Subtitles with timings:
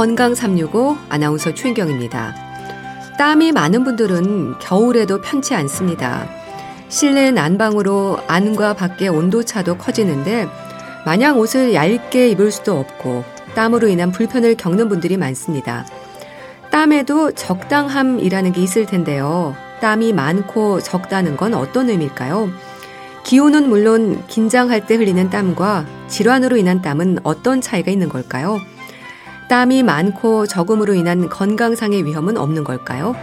[0.00, 2.34] 건강 365 아나운서 최인경입니다.
[3.18, 6.26] 땀이 많은 분들은 겨울에도 편치 않습니다.
[6.88, 10.48] 실내 난방으로 안과 밖의 온도 차도 커지는데
[11.04, 15.84] 마냥 옷을 얇게 입을 수도 없고 땀으로 인한 불편을 겪는 분들이 많습니다.
[16.70, 19.54] 땀에도 적당함이라는 게 있을 텐데요.
[19.82, 22.48] 땀이 많고 적다는 건 어떤 의미일까요?
[23.22, 28.56] 기온은 물론 긴장할 때 흘리는 땀과 질환으로 인한 땀은 어떤 차이가 있는 걸까요?
[29.50, 33.16] 땀이 많고 적음으로 인한 건강상의 위험은 없는 걸까요?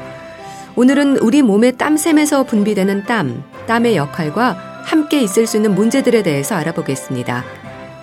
[0.75, 7.45] 오늘은 우리 몸의 땀샘에서 분비되는 땀, 땀의 역할과 함께 있을 수 있는 문제들에 대해서 알아보겠습니다.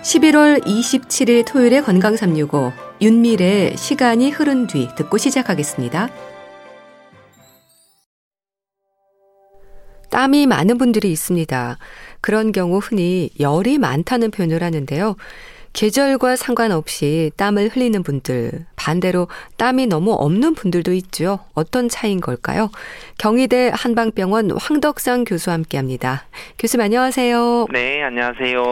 [0.01, 6.09] 11월 27일 토요일의 건강 365 윤미래의 시간이 흐른 뒤 듣고 시작하겠습니다.
[10.09, 11.77] 땀이 많은 분들이 있습니다.
[12.21, 15.15] 그런 경우 흔히 열이 많다는 표현을 하는데요.
[15.75, 21.39] 계절과 상관없이 땀을 흘리는 분들, 반대로 땀이 너무 없는 분들도 있죠.
[21.53, 22.71] 어떤 차이인 걸까요?
[23.17, 26.23] 경희대 한방병원 황덕상 교수와 함께 합니다.
[26.57, 27.67] 교수님 안녕하세요.
[27.73, 28.63] 네, 안녕하세요.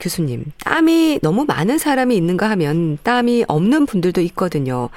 [0.00, 4.88] 교수님, 땀이 너무 많은 사람이 있는가 하면 땀이 없는 분들도 있거든요.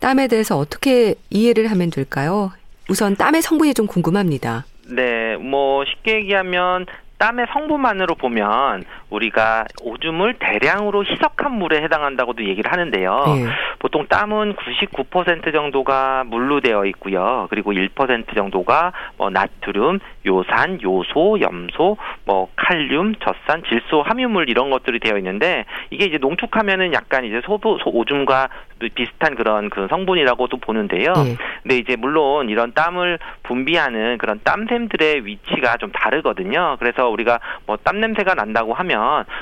[0.00, 2.52] 땀에 대해서 어떻게 이해를 하면 될까요?
[2.88, 4.64] 우선 땀의 성분이 좀 궁금합니다.
[4.88, 6.86] 네, 뭐 쉽게 얘기하면
[7.18, 13.24] 땀의 성분만으로 보면 우리가 오줌을 대량으로 희석한 물에 해당한다고도 얘기를 하는데요.
[13.26, 13.46] 네.
[13.78, 17.46] 보통 땀은 99% 정도가 물로 되어 있고요.
[17.50, 25.00] 그리고 1% 정도가 뭐 나트륨, 요산, 요소, 염소, 뭐 칼륨, 젖산, 질소, 함유물 이런 것들이
[25.00, 28.48] 되어 있는데 이게 이제 농축하면은 약간 이제 소부 소, 오줌과
[28.94, 31.12] 비슷한 그런 그 성분이라고도 보는데요.
[31.12, 31.36] 네.
[31.62, 36.76] 근데 이제 물론 이런 땀을 분비하는 그런 땀샘들의 위치가 좀 다르거든요.
[36.78, 38.99] 그래서 우리가 뭐 땀 냄새가 난다고 하면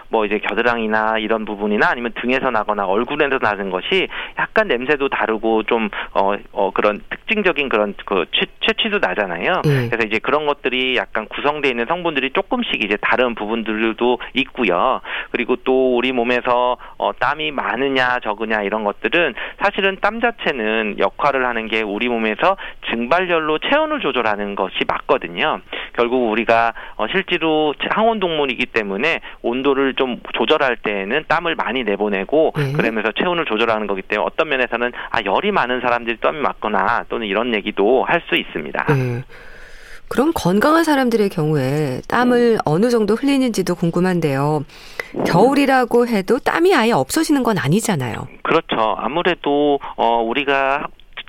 [0.08, 4.08] 뭐 이제 겨드랑이나 이런 부분이나 아니면 등에서 나거나 얼굴에서 나는 것이
[4.38, 8.46] 약간 냄새도 다르고 좀 어 어, 그런 특징적인 그런 그 취,
[8.76, 9.62] 취도 나잖아요.
[9.64, 9.88] 네.
[9.88, 15.00] 그래서 이제 그런 것들이 약간 구성되어 있는 성분들이 조금씩 이제 다른 부분들도 있고요.
[15.30, 21.68] 그리고 또 우리 몸에서 어 땀이 많으냐 적으냐 이런 것들은 사실은 땀 자체는 역할을 하는
[21.68, 22.56] 게 우리 몸에서
[22.90, 25.60] 증발열로 체온을 조절하는 것이 맞거든요.
[25.98, 32.72] 결국 우리가 어 실제로 항온 동물이기 때문에 온도를 좀 조절할 때에는 땀을 많이 내보내고 네.
[32.72, 37.52] 그러면서 체온을 조절하는 거기 때문에 어떤 면에서는 아 열이 많은 사람들이 땀이 많거나 또는 이런
[37.54, 38.84] 얘기도 할 수 있습니다.
[38.88, 39.22] 네.
[40.08, 42.58] 그럼 건강한 사람들의 경우에 땀을 음.
[42.64, 44.64] 어느 정도 흘리는지도 궁금한데요.
[45.26, 48.26] 겨울이라고 해도 땀이 아예 없어지는 건 아니잖아요.
[48.42, 48.96] 그렇죠.
[48.98, 50.88] 아무래도 어 우리가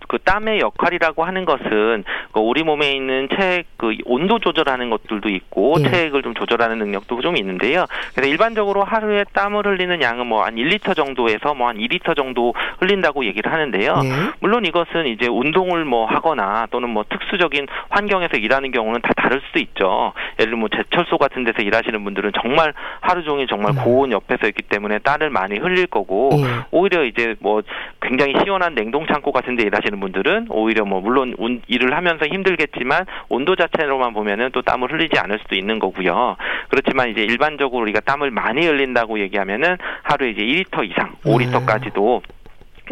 [0.10, 5.76] 그 땀의 역할이라고 하는 것은 그 우리 몸에 있는 체액 그 온도 조절하는 것들도 있고
[5.80, 5.90] 예.
[5.90, 7.86] 체액을 좀 조절하는 능력도 좀 있는데요.
[8.16, 13.24] 그래서 일반적으로 하루에 땀을 흘리는 양은 뭐 한 1리터 정도에서 뭐 한 2리터 정도 흘린다고
[13.26, 14.02] 얘기를 하는데요.
[14.04, 14.10] 예.
[14.40, 19.60] 물론 이것은 이제 운동을 뭐 하거나 또는 뭐 특수적인 환경에서 일하는 경우는 다 다를 수도
[19.60, 20.14] 있죠.
[20.40, 23.84] 예를 들면 뭐 제철소 같은 데서 일하시는 분들은 정말 하루 종일 정말 음.
[23.84, 26.66] 고온 옆에서 있기 때문에 땀을 많이 흘릴 거고 예.
[26.72, 27.62] 오히려 이제 뭐
[28.02, 31.36] 굉장히 시원한 냉동 창고 같은 데 일하시는 하시는 분들은 오히려 뭐 물론
[31.68, 36.38] 일을 하면서 힘들겠지만 온도 자체로만 보면은 또 땀을 흘리지 않을 수도 있는 거고요.
[36.70, 42.22] 그렇지만 이제 일반적으로 우리가 땀을 많이 흘린다고 얘기하면은 하루에 이제 1리터 이상, 5리터까지도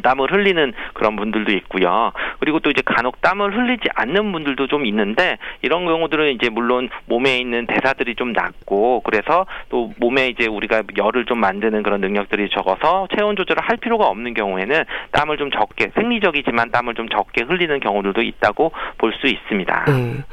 [0.04, 2.12] 땀을 흘리는 그런 분들도 있고요.
[2.40, 7.38] 그리고 또 이제 간혹 땀을 흘리지 않는 분들도 좀 있는데 이런 경우들은 이제 물론 몸에
[7.38, 13.08] 있는 대사들이 좀 낮고 그래서 또 몸에 이제 우리가 열을 좀 만드는 그런 능력들이 적어서
[13.18, 18.22] 체온 조절을 할 필요가 없는 경우에는 땀을 좀 적게 생리적이지만 땀을 좀 적게 흘리는 경우들도
[18.22, 19.86] 있다고 볼 수 있습니다.
[19.88, 20.24] 음.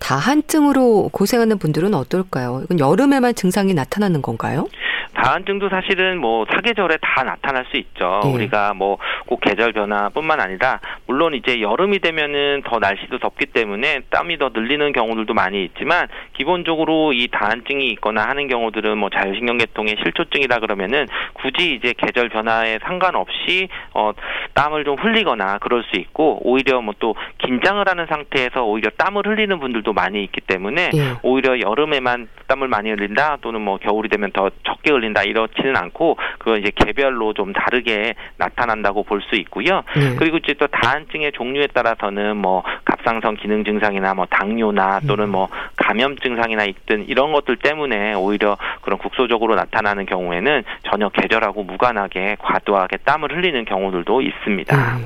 [0.00, 2.62] 다한증으로 고생하는 분들은 어떨까요?
[2.64, 4.66] 이건 여름에만 증상이 나타나는 건가요?
[5.12, 8.20] 다한증도 사실은 뭐 사계절에 다 나타날 수 있죠.
[8.24, 8.32] 네.
[8.32, 14.38] 우리가 뭐 꼭 계절 변화뿐만 아니라 물론 이제 여름이 되면은 더 날씨도 덥기 때문에 땀이
[14.38, 21.06] 더 늘리는 경우들도 많이 있지만 기본적으로 이 다한증이 있거나 하는 경우들은 뭐 자율신경계통의 실조증이라 그러면은
[21.34, 24.12] 굳이 이제 계절 변화에 상관없이 어
[24.54, 29.58] 땀을 좀 흘리거나 그럴 수 있고 오히려 뭐 또 긴장을 하는 상태에서 오히려 땀을 흘리는
[29.58, 31.12] 분들도 많이 있기 때문에 네.
[31.22, 36.60] 오히려 여름에만 땀을 많이 흘린다 또는 뭐 겨울이 되면 더 적게 흘린다 이렇지는 않고 그건
[36.60, 39.82] 이제 개별로 좀 다르게 나타난다고 볼 수 있고요.
[39.96, 40.16] 네.
[40.16, 46.16] 그리고 이제 또 다한증의 종류에 따라서는 뭐 갑상선 기능 증상이나 뭐 당뇨나 또는 뭐 감염
[46.18, 53.34] 증상이나 있든 이런 것들 때문에 오히려 그런 국소적으로 나타나는 경우에는 전혀 계절하고 무관하게 과도하게 땀을
[53.36, 54.76] 흘리는 경우들도 있습니다.
[54.98, 55.04] 네.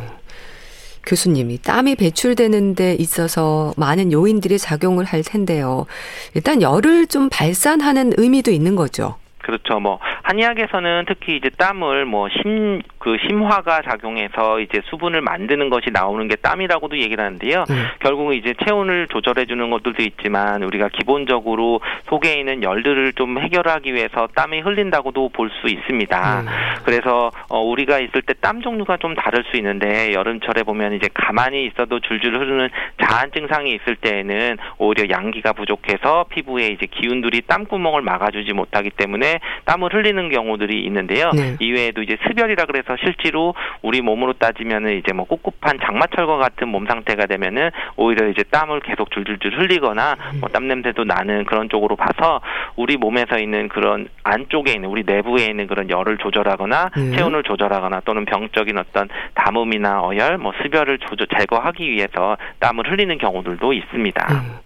[1.06, 5.86] 교수님이 땀이 배출되는 데 있어서 많은 요인들이 작용을 할 텐데요.
[6.34, 9.16] 일단 열을 좀 발산하는 의미도 있는 거죠.
[9.48, 9.80] 그렇죠.
[9.80, 16.28] 뭐 한의학에서는 특히 이제 땀을 뭐 심, 그 심화가 작용해서 이제 수분을 만드는 것이 나오는
[16.28, 17.64] 게 땀이라고도 얘기를 하는데요.
[17.70, 17.86] 음.
[18.00, 21.80] 결국은 이제 체온을 조절해 주는 것들도 있지만 우리가 기본적으로
[22.10, 26.40] 속에 있는 열들을 좀 해결하기 위해서 땀이 흘린다고도 볼 수 있습니다.
[26.42, 26.46] 음.
[26.84, 31.66] 그래서 어 우리가 있을 때 땀 종류가 좀 다를 수 있는데 여름철에 보면 이제 가만히
[31.66, 32.68] 있어도 줄줄 흐르는
[33.02, 39.94] 자한 증상이 있을 때에는 오히려 양기가 부족해서 피부에 이제 기운들이 땀구멍을 막아주지 못하기 때문에 땀을
[39.94, 41.30] 흘리는 경우들이 있는데요.
[41.32, 41.56] 네.
[41.60, 47.26] 이외에도 이제 습열이라 그래서 실제로 우리 몸으로 따지면은 이제 뭐 꿉꿉한 장마철과 같은 몸 상태가
[47.26, 52.40] 되면은 오히려 이제 땀을 계속 줄줄줄 흘리거나 뭐 땀 냄새도 나는 그런 쪽으로 봐서
[52.74, 57.16] 우리 몸에서 있는 그런 안쪽에 있는 우리 내부에 있는 그런 열을 조절하거나 네.
[57.16, 63.72] 체온을 조절하거나 또는 병적인 어떤 담음이나 어열, 뭐 습열을 조절 제거하기 위해서 땀을 흘리는 경우들도
[63.72, 64.26] 있습니다.
[64.32, 64.58] 음.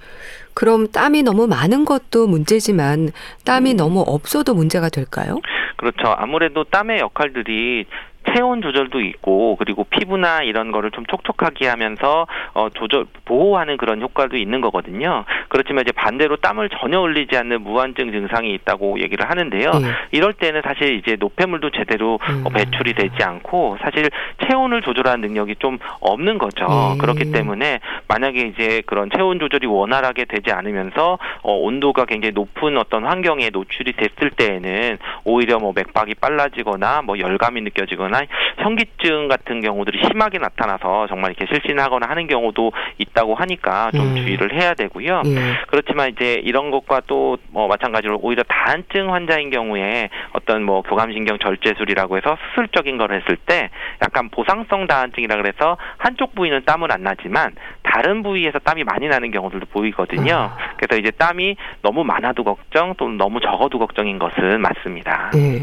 [0.54, 3.10] 그럼 땀이 너무 많은 것도 문제지만
[3.44, 3.76] 땀이 음.
[3.76, 5.40] 너무 없어도 문제가 될까요?
[5.76, 6.14] 그렇죠.
[6.16, 7.86] 아무래도 땀의 역할들이
[8.34, 14.36] 체온 조절도 있고 그리고 피부나 이런 거를 좀 촉촉하게 하면서 어 조절 보호하는 그런 효과도
[14.36, 15.24] 있는 거거든요.
[15.48, 19.70] 그렇지만 이제 반대로 땀을 전혀 흘리지 않는 무한증 증상이 있다고 얘기를 하는데요.
[19.70, 19.88] 네.
[20.12, 22.44] 이럴 때는 사실 이제 노폐물도 제대로 음.
[22.52, 24.10] 배출이 되지 않고 사실
[24.46, 26.66] 체온을 조절하는 능력이 좀 없는 거죠.
[26.66, 26.98] 네.
[26.98, 33.04] 그렇기 때문에 만약에 이제 그런 체온 조절이 원활하게 되지 않으면서 어 온도가 굉장히 높은 어떤
[33.04, 38.21] 환경에 노출이 됐을 때에는 오히려 뭐 맥박이 빨라지거나 뭐 열감이 느껴지거나
[38.58, 44.16] 현기증 같은 경우들이 심하게 나타나서 정말 이렇게 실신하거나 하는 경우도 있다고 하니까 좀 음.
[44.16, 45.22] 주의를 해야 되고요.
[45.24, 45.54] 음.
[45.68, 52.16] 그렇지만 이제 이런 것과 또 뭐 마찬가지로 오히려 다한증 환자인 경우에 어떤 뭐 교감신경 절제술이라고
[52.16, 53.70] 해서 수술적인 걸 했을 때
[54.02, 57.52] 약간 보상성 다한증이라 그래서 한쪽 부위는 땀은 안 나지만
[57.82, 60.34] 다른 부위에서 땀이 많이 나는 경우들도 보이거든요.
[60.34, 60.56] 아.
[60.76, 65.30] 그래서 이제 땀이 너무 많아도 걱정 또는 너무 적어도 걱정인 것은 맞습니다.
[65.34, 65.60] 네.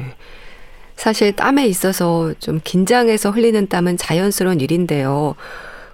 [0.99, 5.35] 사실 땀에 있어서 좀 긴장해서 흘리는 땀은 자연스러운 일인데요.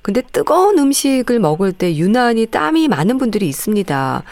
[0.02, 4.24] 근데 뜨거운 음식을 먹을 때 유난히 땀이 많은 분들이 있습니다.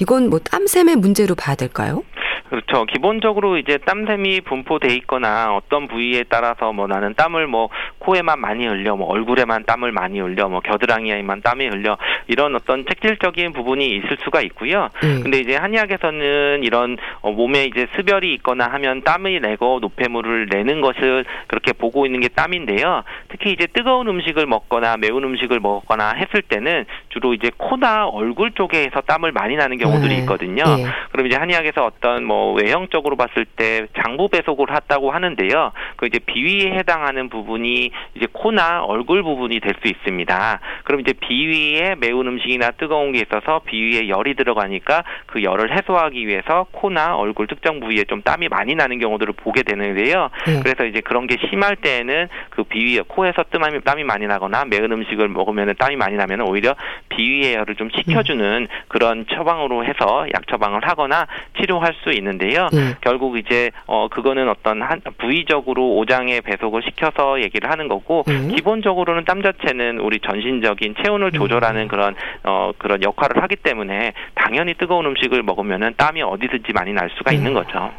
[0.00, 2.04] 이건 뭐 땀샘의 문제로 봐야 될까요?
[2.48, 2.84] 그렇죠.
[2.84, 8.96] 기본적으로 이제 땀샘이 분포돼 있거나 어떤 부위에 따라서 뭐 나는 땀을 뭐 코에만 많이 흘려,
[8.96, 11.96] 뭐 얼굴에만 땀을 많이 흘려, 뭐 겨드랑이에만 땀이 흘려
[12.26, 14.88] 이런 어떤 책질적인 부분이 있을 수가 있고요.
[15.02, 15.20] 음.
[15.22, 21.24] 근데 이제 한의학에서는 이런 어, 몸에 이제 습열이 있거나 하면 땀을 내고 노폐물을 내는 것을
[21.46, 23.02] 그렇게 보고 있는 게 땀인데요.
[23.28, 29.00] 특히 이제 뜨거운 음식을 먹거나 매운 음식을 먹거나 했을 때는 주로 이제 코나 얼굴 쪽에서
[29.02, 30.20] 땀을 많이 나는 경우들이 네.
[30.20, 30.64] 있거든요.
[30.64, 30.86] 네.
[31.12, 35.72] 그럼 이제 한의학에서 어떤 뭐 외형적으로 봤을 때 장부 배속을 했다고 하는데요.
[35.96, 40.60] 그 이제 비위에 해당하는 부분이 이제 코나 얼굴 부분이 될 수 있습니다.
[40.84, 46.66] 그럼 이제 비위에 매운 음식이나 뜨거운 게 있어서 비위에 열이 들어가니까 그 열을 해소하기 위해서
[46.72, 50.30] 코나 얼굴 특정 부위에 좀 땀이 많이 나는 경우들을 보게 되는데요.
[50.46, 50.60] 네.
[50.62, 55.28] 그래서 이제 그런 게 심할 때에는 그 비위 코에서 땀이 땀이 많이 나거나 매운 음식을
[55.28, 56.74] 먹으면 땀이 많이 나면 오히려
[57.08, 58.66] 비위의 열을 좀 식혀주는 음.
[58.88, 61.26] 그런 처방으로 해서 약 처방을 하거나
[61.60, 62.34] 치료할 수 있는.
[62.34, 62.68] 있는데요.
[62.72, 62.94] 네.
[63.00, 68.48] 결국 이제 어 그거는 어떤 한 부위적으로 오장의 배속을 시켜서 얘기를 하는 거고 네.
[68.54, 71.32] 기본적으로는 땀 자체는 우리 전신적인 체온을 음.
[71.32, 77.10] 조절하는 그런 어 그런 역할을 하기 때문에 당연히 뜨거운 음식을 먹으면은 땀이 어디든지 많이 날
[77.16, 77.36] 수가 네.
[77.36, 77.90] 있는 거죠.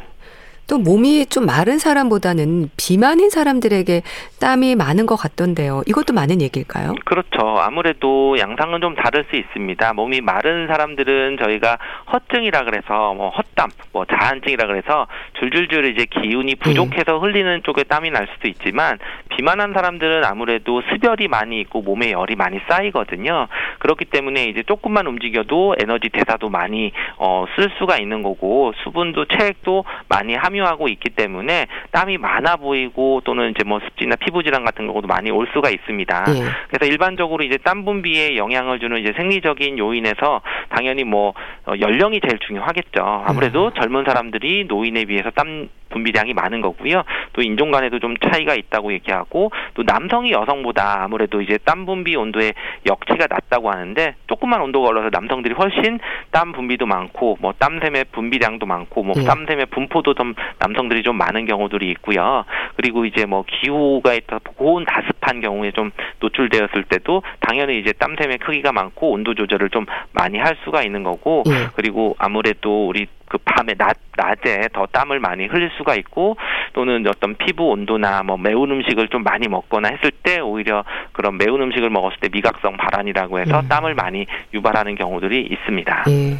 [0.68, 4.02] 또 몸이 좀 마른 사람보다는 비만인 사람들에게
[4.40, 5.82] 땀이 많은 것 같던데요.
[5.86, 6.94] 이것도 많은 얘기일까요?
[7.04, 7.58] 그렇죠.
[7.58, 9.92] 아무래도 양상은 좀 다를 수 있습니다.
[9.92, 11.78] 몸이 마른 사람들은 저희가
[12.12, 15.06] 허증이라 그래서 뭐 헛땀, 뭐 자한증이라 그래서
[15.38, 17.22] 줄줄줄 이제 기운이 부족해서 음.
[17.22, 18.98] 흘리는 쪽에 땀이 날 수도 있지만
[19.36, 23.46] 비만한 사람들은 아무래도 습열이 많이 있고 몸에 열이 많이 쌓이거든요.
[23.78, 29.84] 그렇기 때문에 이제 조금만 움직여도 에너지 대사도 많이 어, 쓸 수가 있는 거고 수분도 체액도
[30.08, 34.86] 많이 함유 함유하고 있기 때문에 땀이 많아 보이고 또는 이제 뭐 습진이나 피부 질환 같은
[34.86, 36.24] 경우도 많이 올 수가 있습니다.
[36.28, 36.32] 예.
[36.68, 41.34] 그래서 일반적으로 이제 땀 분비에 영향을 주는 이제 생리적인 요인에서 당연히 뭐
[41.66, 43.24] 어, 연령이 제일 중요하겠죠.
[43.26, 43.70] 아무래도 음.
[43.80, 47.02] 젊은 사람들이 노인에 비해서 땀 분비량이 많은 거고요.
[47.32, 52.54] 또 인종 간에도 좀 차이가 있다고 얘기하고 또 남성이 여성보다 아무래도 이제 땀 분비 온도의
[52.86, 59.04] 역치가 낮다고 하는데 조금만 온도가 올라서 남성들이 훨씬 땀 분비도 많고 뭐 땀샘의 분비량도 많고
[59.04, 59.24] 뭐 네.
[59.24, 62.44] 땀샘의 분포도 좀 남성들이 좀 많은 경우들이 있고요.
[62.76, 68.72] 그리고 이제 뭐 기후가 있다 고온 다습한 경우에 좀 노출되었을 때도 당연히 이제 땀샘의 크기가
[68.72, 71.68] 많고 온도 조절을 좀 많이 할 수가 있는 거고 네.
[71.74, 76.36] 그리고 아무래도 우리 그 밤에 낮 낮에 더 땀을 많이 흘릴 수가 있고
[76.72, 81.60] 또는 어떤 피부 온도나 뭐 매운 음식을 좀 많이 먹거나 했을 때 오히려 그런 매운
[81.60, 83.68] 음식을 먹었을 때 미각성 발환이라고 해서 음.
[83.68, 86.04] 땀을 많이 유발하는 경우들이 있습니다.
[86.08, 86.36] 예.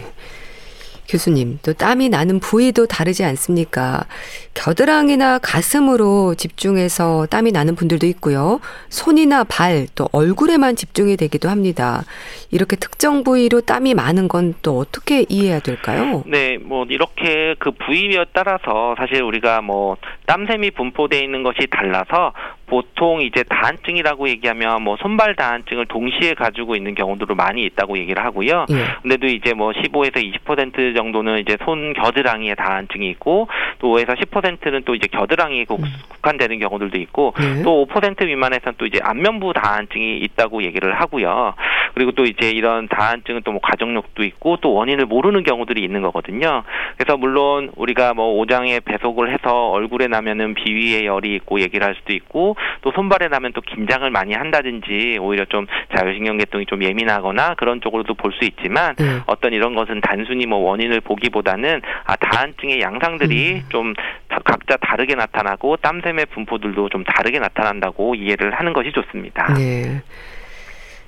[1.08, 4.04] 교수님, 또 땀이 나는 부위도 다르지 않습니까?
[4.54, 8.60] 겨드랑이나 가슴으로 집중해서 땀이 나는 분들도 있고요.
[8.88, 12.04] 손이나 발, 또 얼굴에만 집중이 되기도 합니다.
[12.50, 16.22] 이렇게 특정 부위로 땀이 많은 건 또 어떻게 이해해야 될까요?
[16.26, 19.96] 네, 뭐 이렇게 그 부위에 따라서 사실 우리가 뭐
[20.26, 22.32] 땀샘이 분포되어 있는 것이 달라서
[22.66, 28.66] 보통 이제 다한증이라고 얘기하면 뭐 손발 다한증을 동시에 가지고 있는 경우들도 많이 있다고 얘기를 하고요.
[28.70, 28.84] 예.
[29.02, 34.94] 근데도 이제 뭐 15에서 20% 정도는 이제 손 겨드랑이에 다한증이 있고 또 5에서 10%는 또
[34.94, 35.76] 이제 겨드랑이에 음.
[36.08, 37.62] 국한되는 경우들도 있고 예.
[37.62, 41.54] 또5% 미만에서는 또 이제 안면부 다한증이 있다고 얘기를 하고요.
[41.94, 46.62] 그리고 또 이제 이런 다한증은 또 뭐 가족력도 있고 또 원인을 모르는 경우들이 있는 거거든요.
[46.98, 52.12] 그래서 물론 우리가 뭐 오장에 배속을 해서 얼굴에 나면은 비위에 열이 있고 얘기를 할 수도
[52.12, 58.14] 있고 또 손발에 나면 또 긴장을 많이 한다든지 오히려 좀 자율신경계통이 좀 예민하거나 그런 쪽으로도
[58.14, 59.22] 볼 수 있지만 음.
[59.26, 63.62] 어떤 이런 것은 단순히 뭐 원인을 보기보다는 아 다한증의 양상들이 음.
[63.70, 63.94] 좀
[64.44, 69.54] 각자 다르게 나타나고 땀샘의 분포들도 좀 다르게 나타난다고 이해를 하는 것이 좋습니다.
[69.54, 70.02] 네.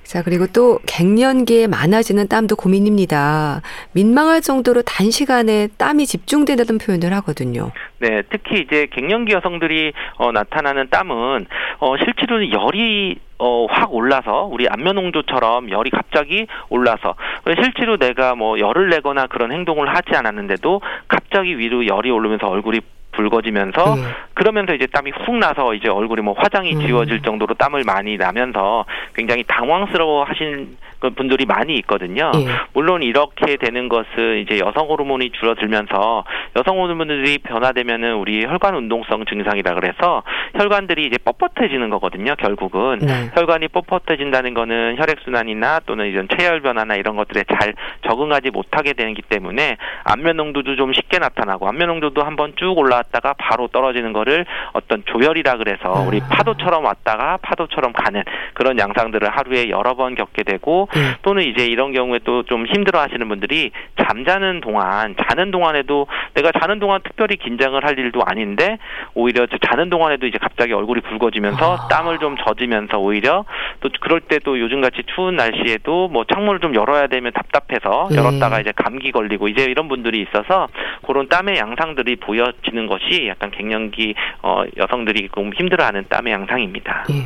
[0.09, 3.61] 자, 그리고 또 갱년기에 많아지는 땀도 고민입니다.
[3.91, 7.69] 민망할 정도로 단시간에 땀이 집중된다는 표현을 하거든요.
[7.99, 11.45] 네, 특히 이제 갱년기 여성들이 어, 나타나는 땀은
[11.77, 17.13] 어, 실제로는 열이 어, 확 올라서 우리 안면홍조처럼 열이 갑자기 올라서
[17.61, 22.79] 실제로 내가 뭐 열을 내거나 그런 행동을 하지 않았는데도 갑자기 위로 열이 오르면서 얼굴이
[23.11, 24.01] 붉어지면서 네.
[24.33, 26.81] 그러면서 이제 땀이 훅 나서 이제 얼굴이 뭐 화장이 음.
[26.81, 32.31] 지워질 정도로 땀을 많이 나면서 굉장히 당황스러워 하신 그 분들이 많이 있거든요.
[32.33, 32.45] 네.
[32.73, 36.25] 물론 이렇게 되는 것은 이제 여성 호르몬이 줄어들면서
[36.57, 40.23] 여성 호르몬들이 변화되면은 우리 혈관 운동성 증상이라 그래서
[40.55, 42.35] 혈관들이 이제 뻣뻣해지는 거거든요.
[42.35, 43.29] 결국은 네.
[43.33, 47.73] 혈관이 뻣뻣해진다는 거는 혈액 순환이나 또는 이런 체열 변화나 이런 것들에 잘
[48.07, 53.33] 적응하지 못하게 되기 때문에 안면 농도도 좀 쉽게 나타나고 안면 농도도 한번 쭉 올라 왔다가
[53.37, 55.99] 바로 떨어지는 거를 어떤 조혈이라 그래서 아.
[56.01, 60.99] 우리 파도처럼 왔다가 파도처럼 가는 그런 양상들을 하루에 여러 번 겪게 되고 네.
[61.21, 66.79] 또는 이제 이런 경우에 또 좀 힘들어 하시는 분들이 잠자는 동안 자는 동안에도 내가 자는
[66.79, 68.77] 동안 특별히 긴장을 할 일도 아닌데
[69.13, 71.87] 오히려 자는 동안에도 이제 갑자기 얼굴이 붉어지면서 아.
[71.89, 73.45] 땀을 좀 젖으면서 오히려
[73.81, 78.17] 또 그럴 때 또 요즘같이 추운 날씨에도 뭐 창문을 좀 열어야 되면 답답해서 네.
[78.17, 80.67] 열었다가 이제 감기 걸리고 이제 이런 분들이 있어서
[81.05, 87.05] 그런 땀의 양상들이 보여지는 것이 약간 갱년기 어, 여성들이 좀 힘들어하는 땀의 양상입니다.
[87.07, 87.23] 네.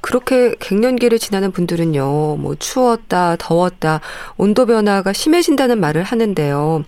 [0.00, 4.00] 그렇게 갱년기를 지나는 분들은요, 뭐 추웠다, 더웠다,
[4.36, 6.84] 온도 변화가 심해진다는 말을 하는데요.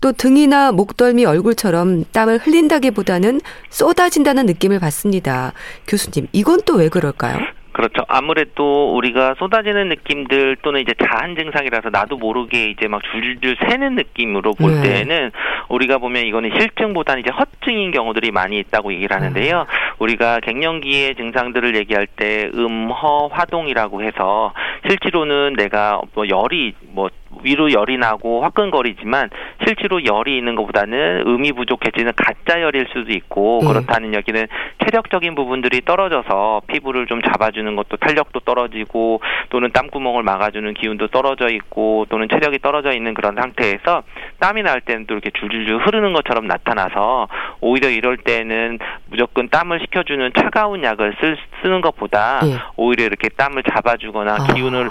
[0.00, 5.52] 또 등이나 목덜미 얼굴처럼 땀을 흘린다기보다는 쏟아진다는 느낌을 받습니다.
[5.88, 7.38] 교수님, 이건 또 왜 그럴까요?
[7.74, 8.04] 그렇죠.
[8.06, 14.52] 아무래도 우리가 쏟아지는 느낌들 또는 이제 자한 증상이라서 나도 모르게 이제 막 줄줄 새는 느낌으로
[14.52, 14.82] 볼 네.
[14.82, 15.32] 때에는
[15.68, 19.66] 우리가 보면 이거는 실증보다는 이제 허증인 경우들이 많이 있다고 얘기를 하는데요.
[19.68, 19.94] 음.
[19.98, 24.52] 우리가 갱년기의 증상들을 얘기할 때 음허 화동이라고 해서
[24.88, 27.10] 실제로는 내가 뭐 열이 뭐
[27.42, 29.30] 위로 열이 나고 화끈거리지만
[29.66, 33.68] 실제로 열이 있는 것보다는 음이 부족해지는 가짜 열일 수도 있고 네.
[33.68, 34.46] 그렇다는 여기는
[34.84, 42.06] 체력적인 부분들이 떨어져서 피부를 좀 잡아주는 것도 탄력도 떨어지고 또는 땀구멍을 막아주는 기운도 떨어져 있고
[42.08, 44.02] 또는 체력이 떨어져 있는 그런 상태에서
[44.40, 47.28] 땀이 날 때는 또 이렇게 줄줄줄 흐르는 것처럼 나타나서
[47.60, 48.78] 오히려 이럴 때는
[49.10, 52.56] 무조건 땀을 식혀주는 차가운 약을 쓸, 쓰는 것보다 네.
[52.76, 54.52] 오히려 이렇게 땀을 잡아주거나 아.
[54.52, 54.90] 기운을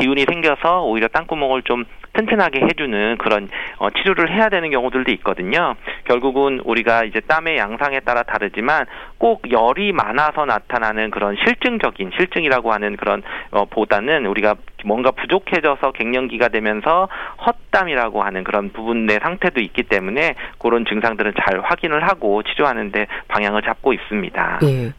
[0.00, 1.75] 기운이 생겨서 오히려 땀구멍을 좀
[2.16, 5.74] 튼튼하게 해주는 그런 어, 치료를 해야 되는 경우들도 있거든요.
[6.04, 8.86] 결국은 우리가 이제 땀의 양상에 따라 다르지만
[9.18, 14.54] 꼭 열이 많아서 나타나는 그런 실증적인 실증이라고 하는 그런 어, 보다는 우리가
[14.84, 17.08] 뭔가 부족해져서 갱년기가 되면서
[17.46, 23.92] 헛땀이라고 하는 그런 부분의 상태도 있기 때문에 그런 증상들은 잘 확인을 하고 치료하는데 방향을 잡고
[23.92, 24.58] 있습니다.
[24.62, 24.92] 네.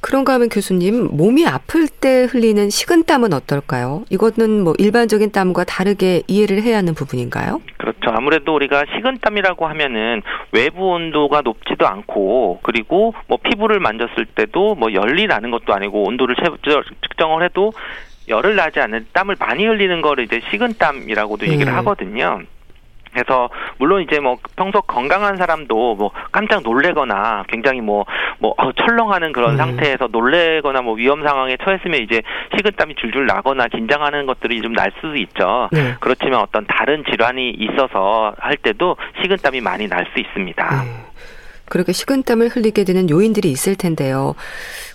[0.00, 4.04] 그런가 하면 교수님, 몸이 아플 때 흘리는 식은땀은 어떨까요?
[4.10, 7.60] 이거는 뭐 일반적인 땀과 다르게 이해를 해야 하는 부분인가요?
[7.78, 8.10] 그렇죠.
[8.10, 15.26] 아무래도 우리가 식은땀이라고 하면은 외부 온도가 높지도 않고 그리고 뭐 피부를 만졌을 때도 뭐 열이
[15.26, 16.36] 나는 것도 아니고 온도를
[17.02, 17.72] 측정을 해도
[18.28, 21.76] 열을 나지 않는 땀을 많이 흘리는 거를 이제 식은땀이라고도 얘기를 네.
[21.78, 22.42] 하거든요.
[23.22, 28.06] 그래서 물론 이제 뭐 평소 건강한 사람도 뭐 깜짝 놀래거나 굉장히 뭐뭐
[28.38, 29.56] 뭐 어, 철렁하는 그런 음.
[29.56, 32.22] 상태에서 놀래거나 뭐 위험 상황에 처했으면 이제
[32.56, 35.68] 식은땀이 줄줄 나거나 긴장하는 것들이 좀 날 수도 있죠.
[35.72, 35.94] 네.
[35.98, 40.84] 그렇지만 어떤 다른 질환이 있어서 할 때도 식은땀이 많이 날 수 있습니다.
[40.84, 41.04] 네.
[41.68, 44.34] 그렇게 식은땀을 흘리게 되는 요인들이 있을 텐데요.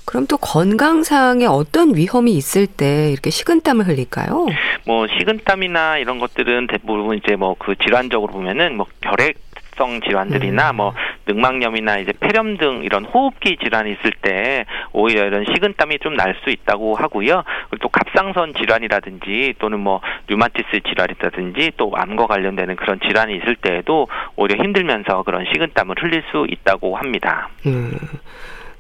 [0.06, 4.48] 그럼 또 건강상에 어떤 위험이 있을 때 이렇게 식은땀을 흘릴까요?
[4.86, 9.38] 뭐 식은땀이나 이런 것들은 대부분 이제 뭐 그 질환적으로 보면은 뭐 결핵
[9.76, 10.76] 성 질환들이나 음.
[10.78, 10.94] 뭐
[11.28, 16.50] 늑막염이나 이제 폐렴 등 이런 호흡기 질환이 있을 때 오히려 이런 식은땀이 좀 날 수
[16.50, 17.44] 있다고 하고요.
[17.70, 24.08] 그리고 또 갑상선 질환이라든지 또는 뭐 류마티스 질환이라든지 또 암과 관련되는 그런 질환이 있을 때에도
[24.36, 27.50] 오히려 힘들면서 그런 식은땀을 흘릴 수 있다고 합니다.
[27.66, 27.92] 음.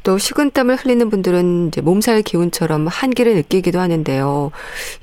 [0.04, 4.52] 또 식은땀을 흘리는 분들은 이제 몸살 기운처럼 한기를 느끼기도 하는데요.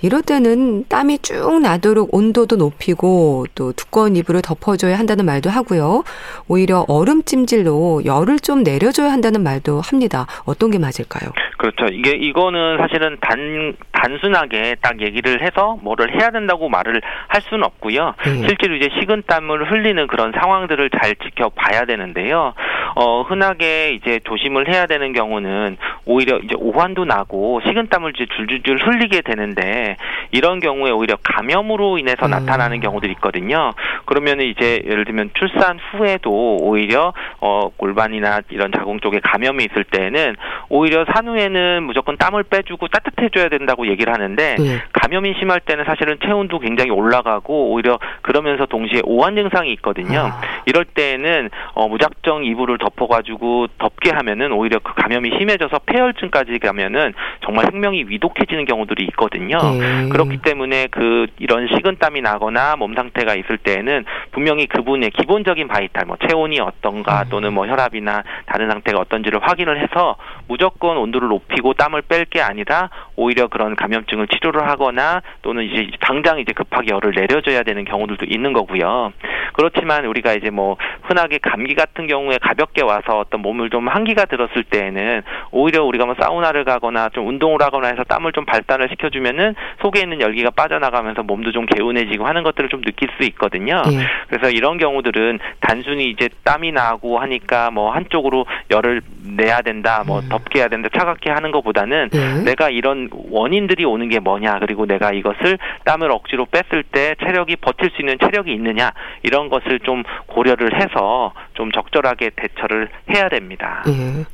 [0.02, 6.04] 이럴 때는 땀이 쭉 나도록 온도도 높이고 또 두꺼운 이불을 덮어줘야 한다는 말도 하고요.
[6.48, 10.26] 오히려 얼음 찜질로 열을 좀 내려줘야 한다는 말도 합니다.
[10.44, 11.32] 어떤 게 맞을까요?
[11.60, 11.84] 그렇죠.
[11.92, 18.14] 이게 이거는 사실은 단 단순하게 딱 얘기를 해서 뭐를 해야 된다고 말을 할 수는 없고요.
[18.24, 18.46] 네.
[18.48, 22.54] 실제로 이제 식은땀을 흘리는 그런 상황들을 잘 지켜봐야 되는데요.
[22.94, 25.76] 어 흔하게 이제 조심을 해야 되는 경우는
[26.06, 29.96] 오히려 이제 오한도 나고 식은땀을 이제 줄줄줄 흘리게 되는데
[30.30, 32.30] 이런 경우에 오히려 감염으로 인해서 음.
[32.30, 33.72] 나타나는 경우들이 있거든요.
[34.06, 40.36] 그러면 이제 예를 들면 출산 후에도 오히려 어 골반이나 이런 자궁 쪽에 감염이 있을 때는
[40.70, 44.82] 오히려 산후에 는 무조건 땀을 빼주고 따뜻해줘야 된다고 얘기를 하는데 네.
[44.92, 50.30] 감염이 심할 때는 사실은 체온도 굉장히 올라가고 오히려 그러면서 동시에 오한 증상이 있거든요.
[50.32, 50.40] 아.
[50.66, 57.14] 이럴 때는 어 무작정 이불을 덮어가지고 덮게 하면은 오히려 그 감염이 심해져서 폐혈증까지 가면은
[57.44, 59.58] 정말 생명이 위독해지는 경우들이 있거든요.
[59.58, 60.08] 네.
[60.10, 66.16] 그렇기 때문에 그 이런 식은땀이 나거나 몸 상태가 있을 때에는 분명히 그분의 기본적인 바이탈, 뭐
[66.28, 67.28] 체온이 어떤가 음.
[67.30, 70.16] 또는 뭐 혈압이나 다른 상태가 어떤지를 확인을 해서
[70.46, 75.90] 무조건 온도를 높 이고 땀을 뺄 게 아니라 오히려 그런 감염증을 치료를 하거나 또는 이제
[76.00, 79.12] 당장 이제 급하게 열을 내려줘야 되는 경우들도 있는 거고요.
[79.52, 84.64] 그렇지만 우리가 이제 뭐 흔하게 감기 같은 경우에 가볍게 와서 어떤 몸을 좀 한기가 들었을
[84.64, 90.00] 때에는 오히려 우리가 뭐 사우나를 가거나 좀 운동을 하거나 해서 땀을 좀 발산을 시켜주면은 속에
[90.00, 93.82] 있는 열기가 빠져나가면서 몸도 좀 개운해지고 하는 것들을 좀 느낄 수 있거든요.
[93.92, 94.06] 예.
[94.28, 100.28] 그래서 이런 경우들은 단순히 이제 땀이 나고 하니까 뭐 한쪽으로 열을 내야 된다, 뭐 음.
[100.28, 102.42] 덥게 해야 된다, 차갑게 하는 것보다는 예.
[102.44, 107.90] 내가 이런 원인들이 오는 게 뭐냐, 그리고 내가 이것을 땀을 억지로 뺐을 때 체력이 버틸
[107.90, 113.84] 수 있는 체력이 있느냐 이런 것을 좀 고려를 해서 좀 적절하게 대처를 해야 됩니다.
[113.88, 114.24] 예.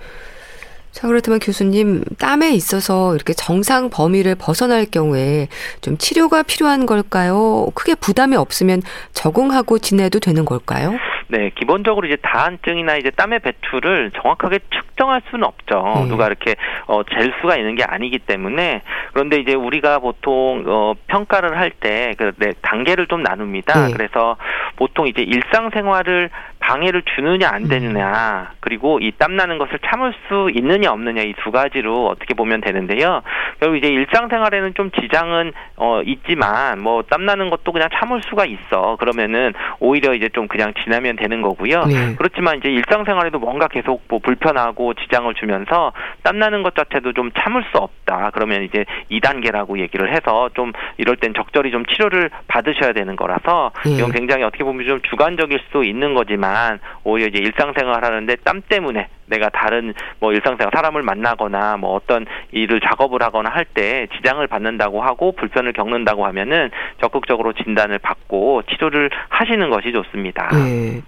[0.97, 5.49] 자, 그렇다면 교수님, 땀에 있어서 이렇게 정상 범위를 벗어날 경우에
[5.83, 7.69] 좀 치료가 필요한 걸까요?
[7.75, 8.81] 크게 부담이 없으면
[9.13, 10.95] 적응하고 지내도 되는 걸까요?
[11.29, 15.83] 네, 기본적으로 이제 다한증이나 이제 땀의 배출을 정확하게 측정할 수는 없죠.
[16.03, 16.09] 네.
[16.09, 16.55] 누가 이렇게
[16.87, 22.33] 어, 잴 수가 있는 게 아니기 때문에 그런데 이제 우리가 보통 어, 평가를 할 때그
[22.37, 23.89] 네, 단계를 좀 나눕니다.
[23.89, 23.93] 네.
[23.93, 24.37] 그래서
[24.77, 26.31] 보통 이제 일상생활을
[26.67, 27.69] 방해를 주느냐 안 음.
[27.69, 33.23] 되느냐 그리고 이 땀나는 것을 참을 수 있느냐 없느냐 이 두 가지로 어떻게 보면 되는데요.
[33.61, 38.97] 결국 이제 일상생활에는 좀 지장은 어 있지만 뭐 땀나는 것도 그냥 참을 수가 있어.
[38.99, 41.85] 그러면은 오히려 이제 좀 그냥 지나면 되는 거고요.
[41.85, 42.15] 네.
[42.17, 45.93] 그렇지만 이제 일상생활에도 뭔가 계속 뭐 불편하고 지장을 주면서
[46.25, 48.31] 땀나는 것 자체도 좀 참을 수 없다.
[48.35, 53.93] 그러면 이제 2단계라고 얘기를 해서 좀 이럴 땐 적절히 좀 치료를 받으셔야 되는 거라서 네.
[53.93, 58.63] 이건 굉장히 어떻게 보면 좀 주관적일 수도 있는 거지만 있지만 오히려 이제 일상생활 하는데 땀
[58.63, 64.47] 때문에 내가 다른 뭐 일상생활 사람을 만나거나 뭐 어떤 일을 작업을 하거나 할 때 지장을
[64.47, 70.49] 받는다고 하고 불편을 겪는다고 하면은 적극적으로 진단을 받고 치료를 하시는 것이 좋습니다.
[70.53, 71.03] 네.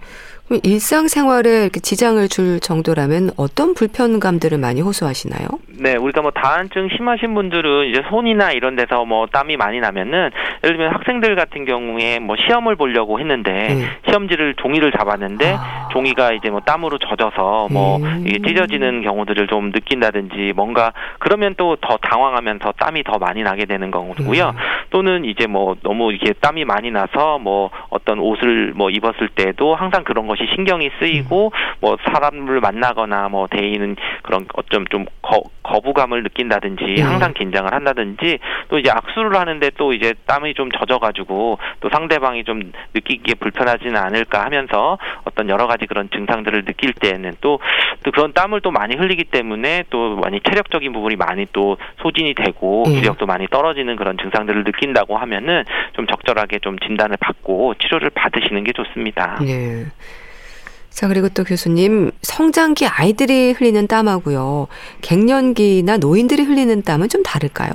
[0.63, 5.49] 일상생활에 이렇게 지장을 줄 정도라면 어떤 불편감들을 많이 호소하시나요?
[5.81, 10.31] 네, 우리가 뭐 다한증 심하신 분들은 이제 손이나 이런 데서 뭐 땀이 많이 나면은
[10.65, 13.85] 예를 들면 학생들 같은 경우에 뭐 시험을 보려고 했는데 네.
[14.09, 15.89] 시험지를 종이를 잡았는데 아.
[15.93, 18.25] 종이가 이제 뭐 땀으로 젖어서 뭐 음.
[18.27, 23.91] 이게 찢어지는 경우들을 좀 느낀다든지 뭔가 그러면 또 더 당황하면서 땀이 더 많이 나게 되는
[23.91, 24.49] 경우고요.
[24.49, 24.57] 음.
[24.91, 30.05] 또는 이제 뭐 너무 이렇게 땀이 많이 나서 뭐 어떤 옷을 뭐 입었을 때도 항상
[30.05, 31.77] 그런 것이 신경이 쓰이고 음.
[31.81, 37.03] 뭐 사람을 만나거나 뭐 대인은 그런 어쩜 좀 거, 거부감을 느낀다든지 네.
[37.03, 42.73] 항상 긴장을 한다든지 또 이제 악수를 하는데 또 이제 땀이 좀 젖어가지고 또 상대방이 좀
[42.95, 47.61] 느끼기에 불편하지는 않을까 하면서 어떤 여러 가지 그런 증상들을 느낄 때에는 또,
[48.05, 52.85] 또 그런 땀을 또 많이 흘리기 때문에 또 많이 체력적인 부분이 많이 또 소진이 되고
[52.87, 53.01] 네.
[53.01, 58.73] 기력도 많이 떨어지는 그런 증상들을 느낀다고 하면은 좀 적절하게 좀 진단을 받고 치료를 받으시는 게
[58.73, 59.39] 좋습니다.
[59.41, 59.87] 네.
[60.99, 64.67] 자, 그리고 또 교수님, 성장기 아이들이 흘리는 땀하고요.
[65.01, 67.71] 갱년기나 노인들이 흘리는 땀은 좀 다를까요?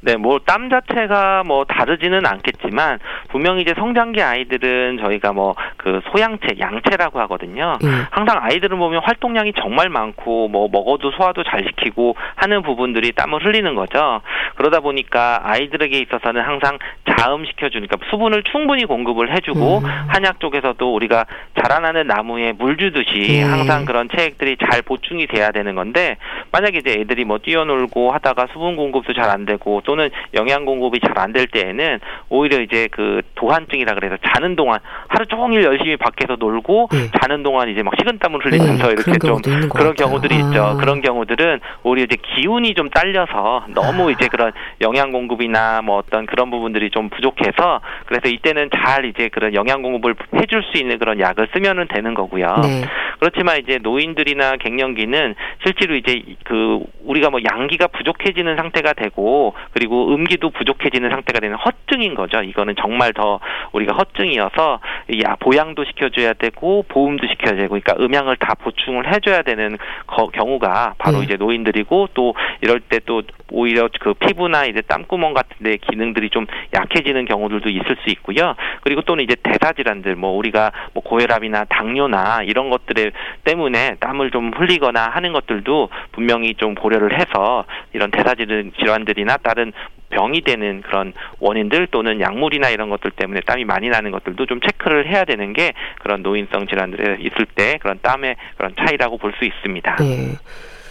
[0.00, 6.56] 네, 뭐 땀 자체가 뭐 다르지는 않겠지만 분명히 이제 성장기 아이들은 저희가 뭐 그 소양체,
[6.58, 7.78] 양체라고 하거든요.
[7.82, 8.04] 음.
[8.10, 13.74] 항상 아이들을 보면 활동량이 정말 많고 뭐 먹어도 소화도 잘 시키고 하는 부분들이 땀을 흘리는
[13.74, 14.20] 거죠.
[14.56, 19.84] 그러다 보니까 아이들에게 있어서는 항상 자음시켜 주니까 수분을 충분히 공급을 해주고 음.
[20.08, 21.24] 한약 쪽에서도 우리가
[21.62, 23.50] 자라나는 나무에 물 주듯이 음.
[23.50, 26.16] 항상 그런 체액들이 잘 보충이 돼야 되는 건데
[26.52, 31.18] 만약에 이제 애들이 뭐 뛰어놀고 하다가 수분 공급도 잘 안 되고 또는 영양 공급이 잘
[31.18, 34.78] 안 될 때에는 오히려 이제 그 도한증이라 그래서 자는 동안
[35.08, 37.10] 하루 종일 열심히 밖에서 놀고 네.
[37.20, 39.36] 자는 동안 이제 막 식은땀을 흘리면서 네, 이렇게 좀
[39.68, 40.38] 그런 경우들이 아.
[40.38, 40.76] 있죠.
[40.80, 44.10] 그런 경우들은 오히려 이제 기운이 좀 딸려서 너무 아.
[44.12, 49.54] 이제 그런 영양 공급이나 뭐 어떤 그런 부분들이 좀 부족해서 그래서 이때는 잘 이제 그런
[49.54, 52.46] 영양 공급을 해줄 수 있는 그런 약을 쓰면은 되는 거고요.
[52.62, 52.84] 네.
[53.18, 60.50] 그렇지만 이제 노인들이나 갱년기는 실제로 이제 그 우리가 뭐 양기가 부족해지는 상태가 되고 그리고 음기도
[60.50, 62.42] 부족해지는 상태가 되는 허증인 거죠.
[62.42, 63.40] 이거는 정말 더
[63.72, 64.80] 우리가 허증이어서
[65.24, 70.94] 야 보양도 시켜줘야 되고 보음도 시켜야 되고 그러니까 음양을 다 보충을 해줘야 되는 거, 경우가
[70.98, 71.24] 바로 네.
[71.24, 77.24] 이제 노인들이고 또 이럴 때 또 오히려 그 피부나 이제 땀구멍 같은데 기능들이 좀 약해지는
[77.24, 78.54] 경우들도 있을 수 있고요.
[78.82, 83.12] 그리고 또는 이제 대사 질환들 뭐 우리가 뭐 고혈압이나 당뇨나 이런 것들
[83.44, 89.72] 때문에 땀을 좀 흘리거나 하는 것들도 분명히 좀 고려를 해서 이런 대사 질환들이나 다른
[90.10, 95.06] 병이 되는 그런 원인들 또는 약물이나 이런 것들 때문에 땀이 많이 나는 것들도 좀 체크를
[95.08, 99.96] 해야 되는 게 그런 노인성 질환들에 있을 때 그런 땀의 그런 차이라고 볼 수 있습니다.
[99.96, 100.32] 네.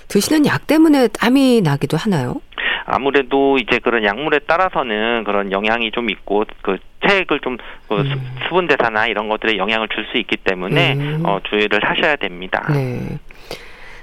[0.08, 2.42] 드시는 약 때문에 땀이 나기도 하나요?
[2.86, 8.32] 아무래도 이제 그런 약물에 따라서는 그런 영향이 좀 있고 그 체액을 좀그 음.
[8.48, 11.24] 수분 대사나 이런 것들에 영향을 줄 수 있기 때문에 음.
[11.26, 12.66] 어, 주의를 하셔야 됩니다.
[12.72, 13.18] 네.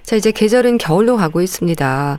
[0.03, 2.19] 자 이제 계절은 겨울로 가고 있습니다.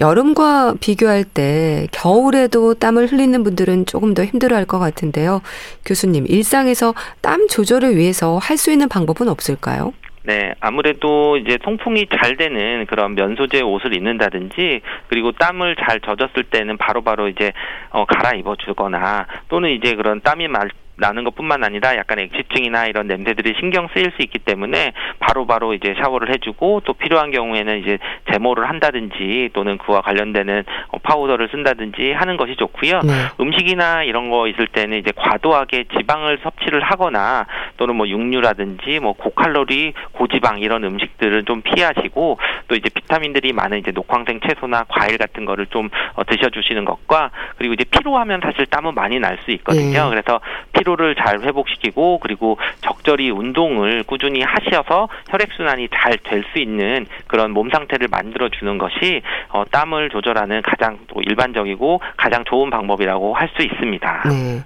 [0.00, 5.42] 여름과 비교할 때 겨울에도 땀을 흘리는 분들은 조금 더 힘들어할 것 같은데요.
[5.84, 9.92] 교수님 일상에서 땀 조절을 위해서 할 수 있는 방법은 없을까요?
[10.24, 16.76] 네, 아무래도 이제 통풍이 잘 되는 그런 면소재 옷을 입는다든지 그리고 땀을 잘 젖었을 때는
[16.76, 17.52] 바로바로 바로 이제
[17.90, 23.54] 어 갈아입어 주거나 또는 이제 그런 땀이 말 나는 것뿐만 아니라 약간 액취증이나 이런 냄새들이
[23.58, 27.98] 신경 쓰일 수 있기 때문에 바로바로 바로 이제 샤워를 해주고 또 필요한 경우에는 이제
[28.32, 33.00] 제모를 한다든지 또는 그와 관련되는 어, 파우더를 쓴다든지 하는 것이 좋고요.
[33.00, 33.12] 네.
[33.40, 37.46] 음식이나 이런 거 있을 때는 이제 과도하게 지방을 섭취를 하거나
[37.78, 43.90] 또는 뭐 육류라든지 뭐 고칼로리 고지방 이런 음식들을 좀 피하시고 또 이제 비타민들이 많은 이제
[43.92, 49.18] 녹황생 채소나 과일 같은 거를 좀 어, 드셔주시는 것과 그리고 이제 피로하면 사실 땀은 많이
[49.18, 50.04] 날 수 있거든요.
[50.04, 50.10] 네.
[50.10, 50.40] 그래서
[50.72, 57.06] 피로 피로를 잘 회복시키고 그리고 적절히 운동을 꾸준히 하셔서 혈액 순환이 잘 될 수 있는
[57.26, 59.20] 그런 몸 상태를 만들어 주는 것이
[59.50, 64.22] 어, 땀을 조절하는 가장 또 일반적이고 가장 좋은 방법이라고 할 수 있습니다.
[64.28, 64.60] 네.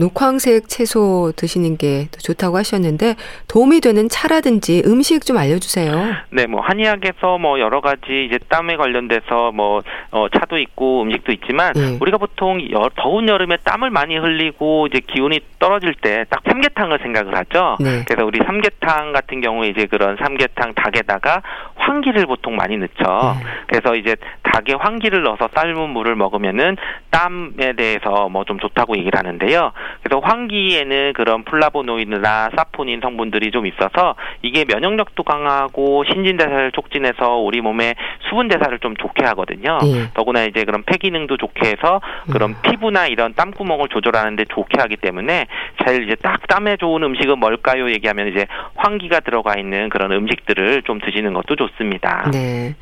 [0.00, 3.16] 녹황색 채소 드시는 게 좋다고 하셨는데
[3.48, 5.92] 도움이 되는 차라든지 음식 좀 알려주세요.
[6.30, 11.74] 네, 뭐 한의학에서 뭐 여러 가지 이제 땀에 관련돼서 뭐 어, 차도 있고 음식도 있지만
[11.74, 11.98] 네.
[12.00, 17.36] 우리가 보통 여, 더운 여름에 땀을 많이 흘리고 이제 기운이 떨어질 때 딱 삼계탕을 생각을
[17.36, 17.76] 하죠.
[17.80, 18.04] 네.
[18.06, 21.42] 그래서 우리 삼계탕 같은 경우에 이제 그런 삼계탕 닭에다가
[21.76, 22.94] 황기를 보통 많이 넣죠.
[23.38, 23.44] 네.
[23.66, 26.76] 그래서 이제 닭에 황기를 넣어서 삶은 물을 먹으면은
[27.10, 29.70] 땀에 대해서 뭐 좀 좋다고 얘기를 하는데요.
[30.02, 37.60] 그래서 황기에는 그런 플라보노이드나 사포닌 성분들이 좀 있어서 이게 면역력도 강하고 신진 대사를 촉진해서 우리
[37.60, 37.94] 몸의
[38.28, 39.78] 수분 대사를 좀 좋게 하거든요.
[39.84, 40.10] 예.
[40.14, 42.00] 더구나 이제 그런 폐 기능도 좋게 해서
[42.30, 42.56] 그런 음.
[42.62, 45.46] 피부나 이런 땀구멍을 조절하는데 좋게 하기 때문에
[45.84, 47.90] 제일 이제 딱 땀에 좋은 음식은 뭘까요?
[47.90, 52.30] 얘기하면 이제 황기가 들어가 있는 그런 음식들을 좀 드시는 것도 좋습니다.
[52.32, 52.74] 네.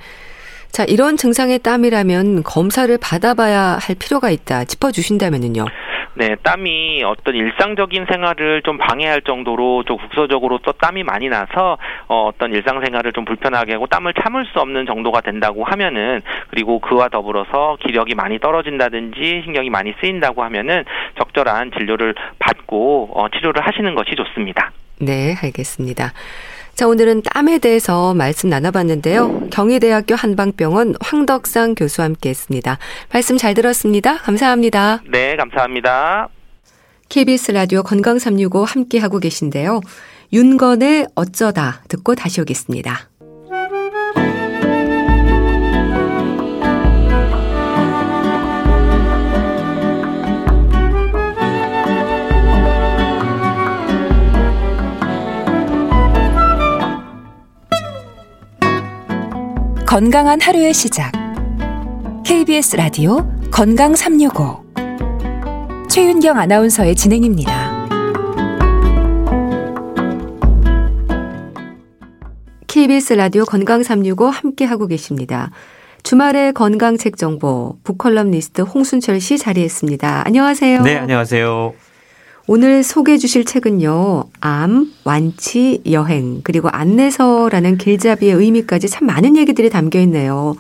[0.70, 4.64] 자, 이런 증상의 땀이라면 검사를 받아봐야 할 필요가 있다.
[4.64, 5.64] 짚어주신다면요.
[6.14, 12.26] 네, 땀이 어떤 일상적인 생활을 좀 방해할 정도로 좀 국소적으로 또 땀이 많이 나서 어,
[12.26, 17.76] 어떤 일상생활을 좀 불편하게 하고 땀을 참을 수 없는 정도가 된다고 하면은 그리고 그와 더불어서
[17.80, 20.84] 기력이 많이 떨어진다든지 신경이 많이 쓰인다고 하면은
[21.18, 24.72] 적절한 진료를 받고 어, 치료를 하시는 것이 좋습니다.
[25.00, 26.12] 네, 알겠습니다.
[26.78, 29.48] 자, 오늘은 땀에 대해서 말씀 나눠봤는데요.
[29.50, 32.78] 경희대학교 한방병원 황덕상 교수와 함께 했습니다.
[33.12, 34.18] 말씀 잘 들었습니다.
[34.18, 35.02] 감사합니다.
[35.10, 36.28] 네, 감사합니다.
[37.08, 39.80] KBS 라디오 건강365 함께하고 계신데요.
[40.32, 43.07] 윤건의 어쩌다 듣고 다시 오겠습니다.
[59.88, 61.10] 건강한 하루의 시작.
[62.22, 64.62] KBS 라디오 건강 365.
[65.88, 67.88] 최윤경 아나운서의 진행입니다.
[72.66, 75.50] KBS 라디오 건강 365 함께 하고 계십니다.
[76.02, 80.26] 주말의 건강책 정보 북컬럼니스트 홍순철 씨 자리했습니다.
[80.26, 80.82] 안녕하세요.
[80.82, 81.72] 네, 안녕하세요.
[82.50, 84.24] 오늘 소개해 주실 책은요.
[84.40, 90.56] 암, 완치, 여행, 그리고 안내서라는 길잡이의 의미까지 참 많은 얘기들이 담겨 있네요.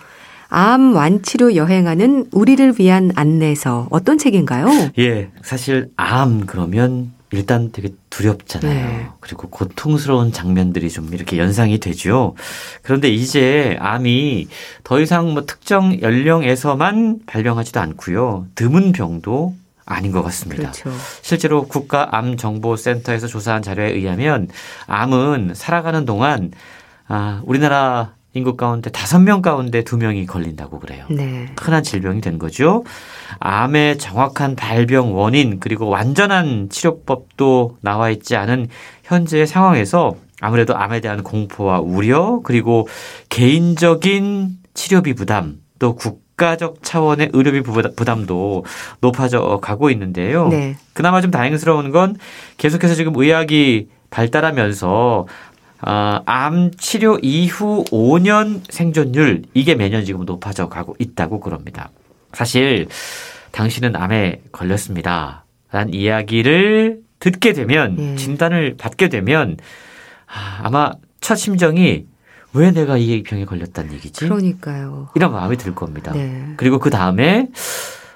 [0.50, 4.66] 암 완치로 여행하는 우리를 위한 안내서 어떤 책인가요?
[4.98, 8.70] 예, 사실 암 그러면 일단 되게 두렵잖아요.
[8.70, 9.06] 네.
[9.20, 12.34] 그리고 고통스러운 장면들이 좀 이렇게 연상이 되죠.
[12.82, 14.48] 그런데 이제 암이
[14.84, 18.46] 더 이상 뭐 특정 연령에서만 발병하지도 않고요.
[18.54, 19.54] 드문 병도
[19.88, 20.70] 아닌 것 같습니다.
[20.70, 20.90] 그렇죠.
[21.22, 24.48] 실제로 국가암정보센터에서 조사한 자료에 의하면
[24.86, 26.52] 암은 살아가는 동안
[27.08, 31.06] 아, 우리나라 인구 가운데 다섯 명 가운데 두 명이 걸린다고 그래요.
[31.08, 31.46] 네.
[31.58, 32.84] 흔한 질병이 된 거죠.
[33.40, 38.68] 암의 정확한 발병 원인 그리고 완전한 치료법도 나와 있지 않은
[39.04, 42.86] 현재의 상황에서 아무래도 암에 대한 공포와 우려 그리고
[43.30, 48.64] 개인적인 치료비 부담 또 국, 국가적 차원의 의료비 부담도
[49.00, 50.48] 높아져 가고 있는데요.
[50.48, 50.76] 네.
[50.94, 52.16] 그나마 좀 다행스러운 건
[52.56, 55.26] 계속해서 지금 의학이 발달하면서
[55.80, 61.90] 아, 암 치료 이후 5년 생존율 이게 매년 지금 높아져 가고 있다고 그럽니다.
[62.32, 62.86] 사실
[63.50, 65.44] 당신은 암에 걸렸습니다.
[65.70, 68.14] 라는 이야기를 듣게 되면 네.
[68.16, 69.56] 진단을 받게 되면
[70.26, 72.06] 아, 아마 첫 심정이
[72.54, 74.24] 왜 내가 이 병에 걸렸다는 얘기지?
[74.24, 75.08] 그러니까요.
[75.14, 76.12] 이런 마음이 들 겁니다.
[76.12, 76.54] 네.
[76.56, 77.48] 그리고 그 다음에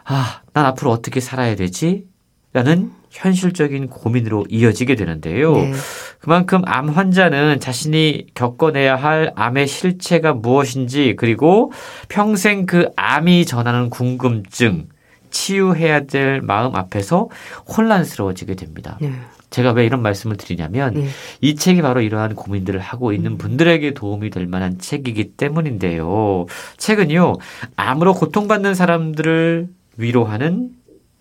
[0.04, 2.06] 아, 난 앞으로 어떻게 살아야 되지?
[2.54, 5.52] 라는 현실적인 고민으로 이어지게 되는데요.
[5.54, 5.72] 네.
[6.18, 11.72] 그만큼 암 환자는 자신이 겪어내야 할 암의 실체가 무엇인지 그리고
[12.08, 14.88] 평생 그 암이 전하는 궁금증,
[15.32, 17.28] 치유해야 될 마음 앞에서
[17.76, 18.98] 혼란스러워지게 됩니다.
[19.00, 19.12] 네.
[19.50, 21.08] 제가 왜 이런 말씀을 드리냐면 네.
[21.40, 26.46] 이 책이 바로 이러한 고민들을 하고 있는 분들에게 도움이 될 만한 책이기 때문인데요.
[26.78, 27.34] 책은요,
[27.76, 29.68] 암으로 고통받는 사람들을
[29.98, 30.70] 위로하는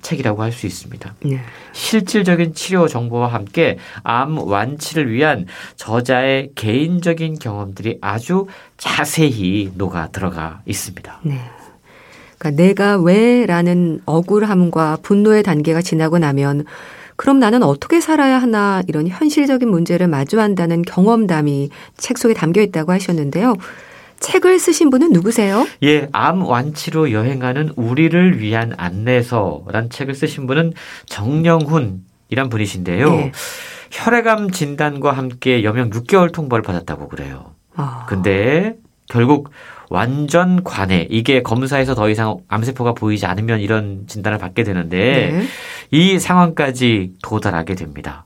[0.01, 1.15] 책이라고 할 수 있습니다.
[1.25, 1.39] 네.
[1.73, 5.45] 실질적인 치료 정보와 함께 암 완치를 위한
[5.75, 8.47] 저자의 개인적인 경험들이 아주
[8.77, 11.19] 자세히 녹아 들어가 있습니다.
[11.23, 11.39] 네.
[12.41, 16.65] 그러니까 내가 왜라는 억울함과 분노의 단계가 지나고 나면
[17.15, 23.57] 그럼 나는 어떻게 살아야 하나 이런 현실적인 문제를 마주한다는 경험담이 책 속에 담겨 있다고 하셨는데요.
[24.19, 25.67] 책을 쓰신 분은 누구세요?
[25.83, 30.73] 예, 암 완치로 여행하는 우리를 위한 안내서란 책을 쓰신 분은
[31.05, 33.09] 정영훈이란 분이신데요.
[33.11, 33.31] 네.
[33.91, 37.53] 혈액암 진단과 함께 여명 6개월 통보를 받았다고 그래요.
[37.75, 38.05] 아.
[38.07, 38.75] 근데
[39.09, 39.49] 결국
[39.91, 45.43] 완전 관해 이게 검사에서 더 이상 암세포가 보이지 않으면 이런 진단을 받게 되는데 네.
[45.91, 48.25] 이 상황까지 도달하게 됩니다.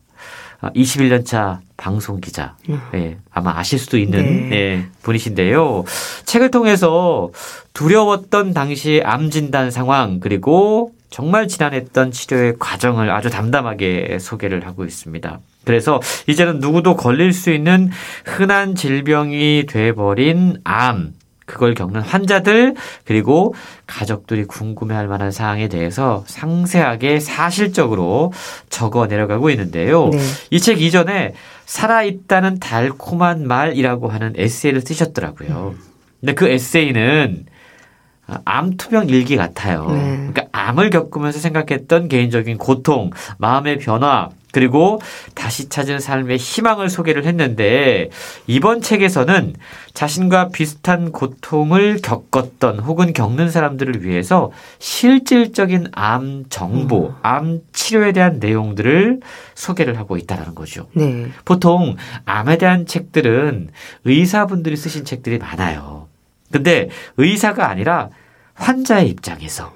[0.61, 2.55] 21년 아, 차 방송 기자.
[2.69, 2.79] 음.
[2.91, 4.49] 네, 아마 아실 수도 있는 네.
[4.49, 5.85] 네, 분이신데요.
[6.25, 7.31] 책을 통해서
[7.73, 15.39] 두려웠던 당시 암 진단 상황 그리고 정말 지난했던 치료의 과정을 아주 담담하게 소개를 하고 있습니다.
[15.63, 17.89] 그래서 이제는 누구도 걸릴 수 있는
[18.23, 21.13] 흔한 질병이 돼버린 암,
[21.45, 23.53] 그걸 겪는 환자들 그리고
[23.87, 28.33] 가족들이 궁금해할 만한 사항에 대해서 상세하게 사실적으로
[28.69, 30.09] 적어 내려가고 있는데요.
[30.09, 30.19] 네.
[30.49, 31.33] 이책 이전에
[31.65, 35.75] 살아있다는 달콤한 말이라고 하는 에세이를 쓰셨더라고요.
[36.19, 37.45] 근데 그 에세이는
[38.43, 39.85] 암 투병 일기 같아요.
[39.91, 40.15] 네.
[40.17, 45.01] 그러니까 암을 겪으면서 생각했던 개인적인 고통, 마음의 변화, 그리고
[45.33, 48.09] 다시 찾은 삶의 희망을 소개를 했는데
[48.47, 49.53] 이번 책에서는
[49.93, 57.15] 자신과 비슷한 고통을 겪었던 혹은 겪는 사람들을 위해서 실질적인 암 정보, 음.
[57.21, 59.19] 암 치료에 대한 내용들을
[59.55, 60.87] 소개를 하고 있다는 거죠.
[60.93, 61.27] 네.
[61.43, 63.71] 보통 암에 대한 책들은
[64.05, 66.07] 의사분들이 쓰신 책들이 많아요.
[66.49, 66.87] 근데
[67.17, 68.07] 의사가 아니라
[68.53, 69.73] 환자의 입장에서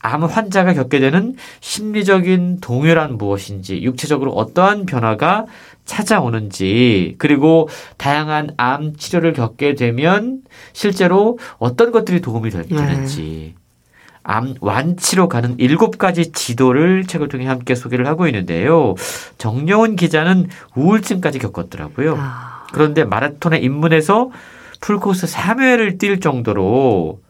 [0.00, 5.46] 암 환자가 겪게 되는 심리적인 동요란 무엇인지, 육체적으로 어떠한 변화가
[5.84, 10.40] 찾아오는지, 그리고 다양한 암 치료를 겪게 되면
[10.72, 13.54] 실제로 어떤 것들이 도움이 되는지, 네.
[14.22, 18.94] 암 완치로 가는 일곱 가지 지도를 책을 통해 함께 소개를 하고 있는데요.
[19.38, 22.16] 정여운 기자는 우울증까지 겪었더라고요.
[22.18, 22.66] 아.
[22.72, 24.30] 그런데 마라톤에 입문해서
[24.80, 27.20] 풀코스 3회를 뛸 정도로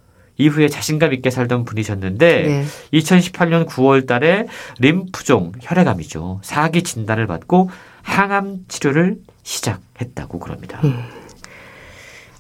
[0.40, 2.64] 이후에 자신감 있게 살던 분이셨는데 네.
[2.94, 4.46] 2018년 9월 달에
[4.78, 6.40] 림프종 혈액암이죠.
[6.42, 7.70] 사기 진단을 받고
[8.02, 10.80] 항암 치료를 시작했다고 그럽니다.
[10.84, 10.98] 음.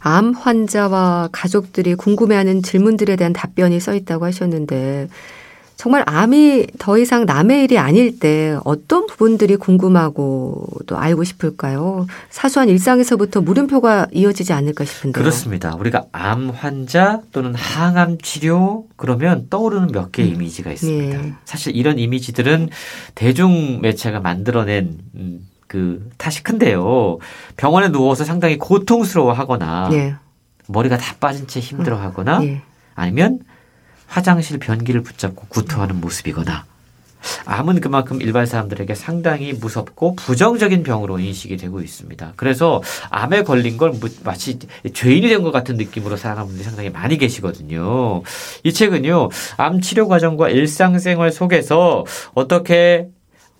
[0.00, 5.08] 암 환자와 가족들이 궁금해하는 질문들에 대한 답변이 써 있다고 하셨는데
[5.80, 12.06] 정말 암이 더 이상 남의 일이 아닐 때 어떤 부분들이 궁금하고 또 알고 싶을까요?
[12.28, 15.22] 사소한 일상에서부터 물음표가 이어지지 않을까 싶은데요.
[15.22, 15.74] 그렇습니다.
[15.76, 20.34] 우리가 암 환자 또는 항암 치료 그러면 떠오르는 몇 개의 음.
[20.34, 21.22] 이미지가 있습니다.
[21.22, 21.32] 네.
[21.46, 22.68] 사실 이런 이미지들은
[23.14, 27.16] 대중 매체가 만들어낸 음, 그 탓이 큰데요.
[27.56, 30.14] 병원에 누워서 상당히 고통스러워하거나 네.
[30.68, 32.60] 머리가 다 빠진 채 힘들어하거나 네.
[32.94, 33.38] 아니면
[34.10, 36.64] 화장실 변기를 붙잡고 구토하는 모습이거나
[37.44, 42.32] 암은 그만큼 일반 사람들에게 상당히 무섭고 부정적인 병으로 인식이 되고 있습니다.
[42.36, 43.92] 그래서 암에 걸린 걸
[44.24, 44.58] 마치
[44.92, 48.22] 죄인이 된 것 같은 느낌으로 살아가는 분들이 상당히 많이 계시거든요.
[48.64, 53.08] 이 책은요, 암 치료 과정과 일상생활 속에서 어떻게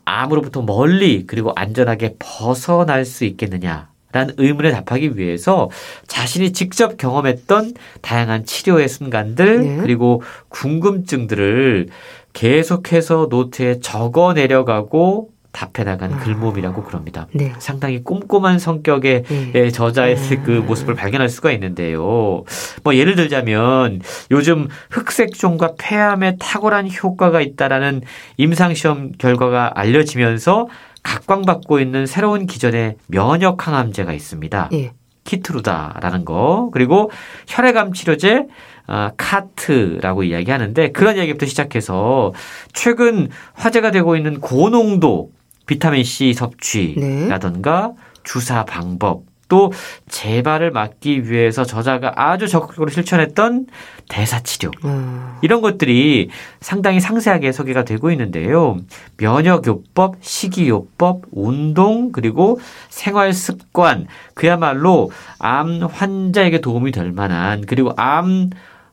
[0.06, 3.89] 암으로부터 멀리 그리고 안전하게 벗어날 수 있겠느냐.
[4.12, 5.70] 라는 의문에 답하기 위해서
[6.06, 9.76] 자신이 직접 경험했던 다양한 치료의 순간들 네.
[9.80, 11.88] 그리고 궁금증들을
[12.32, 16.18] 계속해서 노트에 적어 내려가고 답해 나가는 아.
[16.20, 17.26] 글몸이라고 그럽니다.
[17.32, 17.52] 네.
[17.58, 19.70] 상당히 꼼꼼한 성격의 네.
[19.70, 20.42] 저자의 네.
[20.42, 22.44] 그 모습을 발견할 수가 있는데요.
[22.82, 28.02] 뭐 예를 들자면 요즘 흑색종과 폐암에 탁월한 효과가 있다라는
[28.36, 30.68] 임상 시험 결과가 알려지면서
[31.02, 34.70] 각광받고 있는 새로운 기전의 면역 항암제가 있습니다.
[34.72, 34.92] 예.
[35.24, 37.10] 키트루다라는 거 그리고
[37.46, 38.46] 혈액암 치료제
[38.86, 42.32] 아, 카트라고 이야기하는데 그런 이야기부터 시작해서
[42.72, 45.30] 최근 화제가 되고 있는 고농도
[45.70, 48.02] 비타민 C 섭취라던가 네.
[48.24, 49.72] 주사 방법 또
[50.08, 53.66] 재발을 막기 위해서 저자가 아주 적극적으로 실천했던
[54.08, 55.36] 대사치료 음.
[55.42, 56.30] 이런 것들이
[56.60, 58.78] 상당히 상세하게 소개가 되고 있는데요.
[59.18, 68.50] 면역요법, 식이요법, 운동 그리고 생활 습관 그야말로 암 환자에게 도움이 될 만한 그리고 암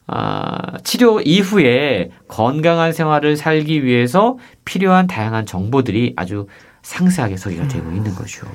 [0.09, 6.47] 아, 치료 이후에 건강한 생활을 살기 위해서 필요한 다양한 정보들이 아주
[6.83, 8.47] 상세하게 소개가 되고 있는 거죠.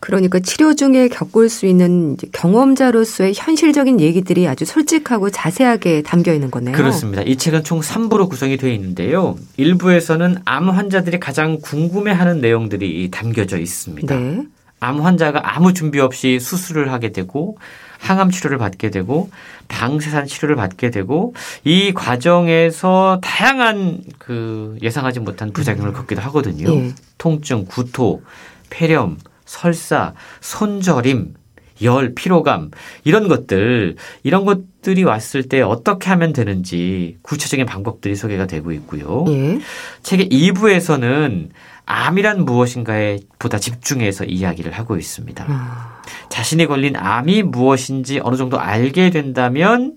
[0.00, 6.74] 그러니까 치료 중에 겪을 수 있는 경험자로서의 현실적인 얘기들이 아주 솔직하고 자세하게 담겨 있는 거네요.
[6.74, 7.20] 그렇습니다.
[7.22, 9.36] 이 책은 총 3부로 구성이 되어 있는데요.
[9.58, 14.14] 1부에서는 암 환자들이 가장 궁금해하는 내용들이 담겨져 있습니다.
[14.14, 14.42] 네.
[14.80, 17.58] 암 환자가 아무 준비 없이 수술을 하게 되고
[18.00, 19.30] 항암 치료를 받게 되고
[19.68, 21.34] 방사선 치료를 받게 되고
[21.64, 26.74] 이 과정에서 다양한 그 예상하지 못한 부작용을 겪기도 하거든요.
[26.74, 26.94] 네.
[27.18, 28.22] 통증, 구토,
[28.70, 31.34] 폐렴, 설사, 손저림,
[31.82, 32.70] 열, 피로감
[33.04, 39.24] 이런 것들 이런 것들이 왔을 때 어떻게 하면 되는지 구체적인 방법들이 소개가 되고 있고요.
[39.28, 39.60] 예.
[40.02, 41.48] 책의 2부에서는
[41.90, 45.44] 암이란 무엇인가에 보다 집중해서 이야기를 하고 있습니다.
[45.48, 46.00] 아.
[46.28, 49.96] 자신이 걸린 암이 무엇인지 어느 정도 알게 된다면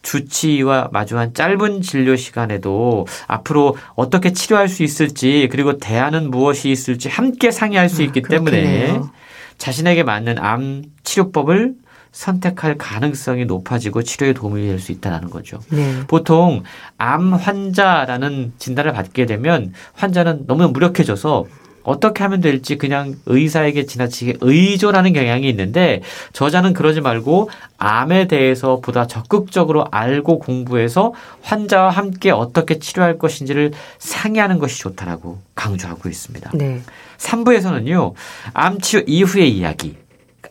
[0.00, 7.50] 주치의와 마주한 짧은 진료 시간에도 앞으로 어떻게 치료할 수 있을지 그리고 대안은 무엇이 있을지 함께
[7.50, 9.00] 상의할 수 아, 있기 아, 때문에
[9.58, 11.74] 자신에게 맞는 암 치료법을
[12.14, 15.58] 선택할 가능성이 높아지고 치료에 도움이 될 수 있다는 거죠.
[15.70, 16.00] 네.
[16.06, 16.62] 보통
[16.98, 21.46] 암 환자라는 진단을 받게 되면 환자는 너무 무력해져서
[21.84, 29.06] 어떻게 하면 될지 그냥 의사에게 지나치게 의존하는 경향이 있는데 저자는 그러지 말고 암에 대해서 보다
[29.06, 36.50] 적극적으로 알고 공부해서 환자와 함께 어떻게 치료할 것인지를 상의하는 것이 좋다라고 강조하고 있습니다.
[36.54, 36.80] 네.
[37.18, 38.12] 3부에서는요.
[38.52, 39.96] 암 치료 이후의 이야기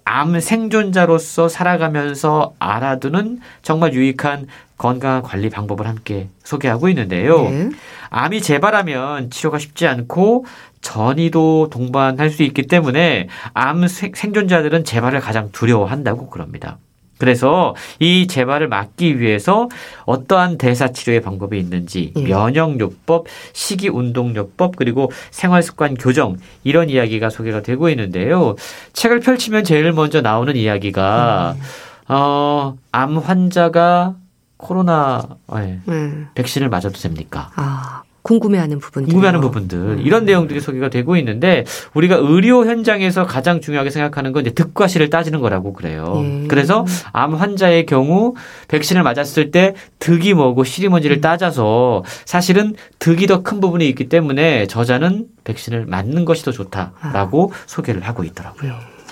[0.05, 7.49] 암 생존자로서 살아가면서 알아두는 정말 유익한 건강한 관리 방법을 함께 소개하고 있는데요.
[7.49, 7.69] 네.
[8.09, 10.45] 암이 재발하면 치료가 쉽지 않고
[10.81, 16.77] 전이도 동반할 수 있기 때문에 암 생존자들은 재발을 가장 두려워한다고 그럽니다.
[17.23, 19.69] 그래서 이 재발을 막기 위해서
[20.03, 22.21] 어떠한 대사 치료의 방법이 있는지 예.
[22.21, 28.55] 면역요법, 식이운동요법 그리고 생활습관 교정 이런 이야기가 소개가 되고 있는데요.
[28.91, 32.13] 책을 펼치면 제일 먼저 나오는 이야기가 음.
[32.13, 34.15] 어, 암 환자가
[34.57, 35.79] 코로나 네.
[35.87, 36.27] 음.
[36.35, 37.51] 백신을 맞아도 됩니까?
[37.55, 38.03] 아.
[38.23, 39.09] 궁금해하는 부분들.
[39.11, 39.77] 궁금해하는 부분들.
[39.77, 39.99] 음.
[40.01, 45.09] 이런 내용들이 소개가 되고 있는데 우리가 의료 현장에서 가장 중요하게 생각하는 건 이제 득과 실을
[45.09, 46.21] 따지는 거라고 그래요.
[46.23, 46.47] 예.
[46.47, 48.33] 그래서 암 환자의 경우
[48.69, 51.21] 백신을 맞았을 때 득이 뭐고 실이 뭔지를 음.
[51.21, 57.57] 따져서 사실은 득이 더 큰 부분이 있기 때문에 저자는 백신을 맞는 것이 더 좋다라고 아.
[57.65, 58.71] 소개를 하고 있더라고요.
[58.71, 59.02] 예.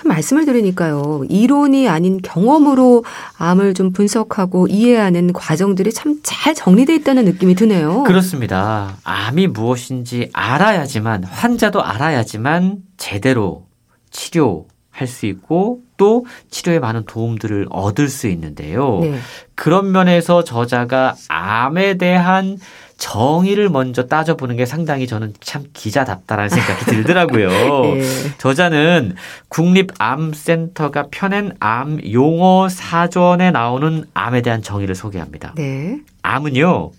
[0.00, 1.24] 참 말씀을 들으니까요.
[1.28, 3.04] 이론이 아닌 경험으로
[3.36, 8.02] 암을 좀 분석하고 이해하는 과정들이 참 잘 정리돼 있다는 느낌이 드네요.
[8.04, 8.96] 그렇습니다.
[9.04, 13.66] 암이 무엇인지 알아야지만 환자도 알아야지만 제대로
[14.10, 19.00] 치료 할 수 있고 또 치료에 많은 도움들을 얻을 수 있는데요.
[19.00, 19.18] 네.
[19.54, 22.58] 그런 면에서 저자가 암에 대한
[23.00, 27.48] 정의를 먼저 따져보는 게 상당히 저는 참 기자답다라는 생각이 들더라고요.
[27.94, 28.02] 네.
[28.38, 29.16] 저자는
[29.48, 35.54] 국립암센터가 펴낸 암 용어 사전에 나오는 암에 대한 정의를 소개합니다.
[35.56, 35.98] 네.
[36.22, 36.92] 암은요.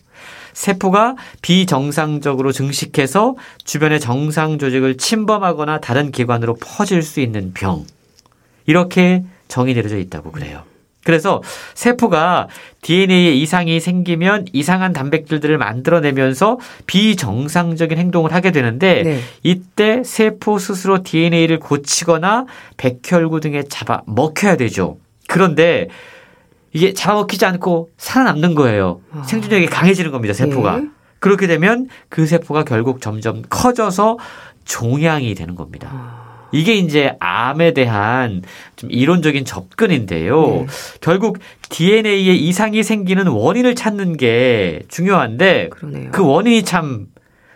[0.53, 7.85] 세포가 비정상적으로 증식해서 주변의 정상 조직을 침범하거나 다른 기관으로 퍼질 수 있는 병.
[8.65, 10.63] 이렇게 정의 내려져 있다고 그래요.
[11.03, 11.41] 그래서
[11.73, 12.47] 세포가
[12.81, 19.19] DNA에 이상이 생기면 이상한 단백질들을 만들어내면서 비정상적인 행동을 하게 되는데 네.
[19.43, 22.45] 이때 세포 스스로 DNA를 고치거나
[22.77, 24.97] 백혈구 등에 잡아 먹혀야 되죠.
[25.27, 25.87] 그런데
[26.73, 29.01] 이게 잡아먹히지 않고 살아남는 거예요.
[29.11, 29.23] 아.
[29.23, 30.77] 생존력이 강해지는 겁니다, 세포가.
[30.77, 30.87] 네.
[31.19, 34.17] 그렇게 되면 그 세포가 결국 점점 커져서
[34.65, 35.89] 종양이 되는 겁니다.
[35.91, 36.20] 아.
[36.51, 38.41] 이게 이제 암에 대한
[38.75, 40.41] 좀 이론적인 접근인데요.
[40.47, 40.67] 네.
[41.01, 41.39] 결국
[41.69, 46.11] DNA에 이상이 생기는 원인을 찾는 게 중요한데 그러네요.
[46.11, 47.07] 그 원인이 참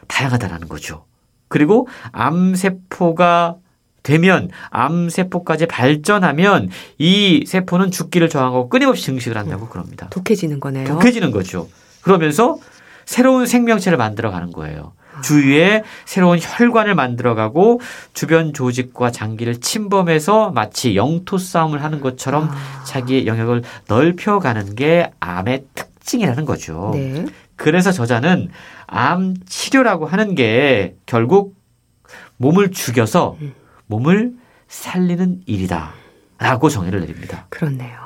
[0.08, 1.06] 다양하다라는 거죠.
[1.48, 3.56] 그리고 암세포가
[4.04, 6.70] 되면 암세포까지 발전하면
[7.00, 10.08] 이 세포는 죽기를 저항하고 끊임없이 증식을 한다고 그럽니다.
[10.10, 10.88] 독해지는 거네요.
[10.88, 11.68] 독해지는 거죠.
[12.02, 12.58] 그러면서
[13.06, 14.94] 새로운 생명체를 만들어 가는 거예요.
[15.24, 17.82] 주위에 새로운 혈관을 만들어가고
[18.14, 22.84] 주변 조직과 장기를 침범해서 마치 영토 싸움을 하는 것처럼 아.
[22.86, 26.92] 자기의 영역을 넓혀가는 게 암의 특징이라는 거죠.
[26.94, 27.26] 네.
[27.56, 28.50] 그래서 저자는
[28.88, 31.56] 암 치료라고 하는 게 결국
[32.38, 33.54] 몸을 죽여서 음.
[33.88, 34.34] 몸을
[34.68, 35.94] 살리는 일이다.
[36.38, 37.46] 라고 정의를 내립니다.
[37.50, 38.06] 그렇네요.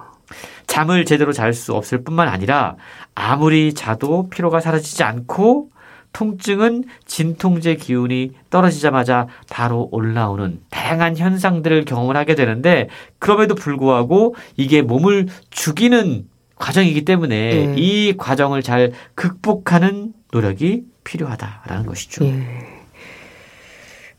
[0.67, 2.75] 잠을 제대로 잘 수 없을 뿐만 아니라
[3.15, 5.71] 아무리 자도 피로가 사라지지 않고
[6.13, 12.89] 통증은 진통제 기운이 떨어지자마자 바로 올라오는 다양한 현상들을 경험을 하게 되는데
[13.19, 17.75] 그럼에도 불구하고 이게 몸을 죽이는 과정이기 때문에 네.
[17.77, 22.25] 이 과정을 잘 극복하는 노력이 필요하다라는 것이죠.
[22.25, 22.79] 네.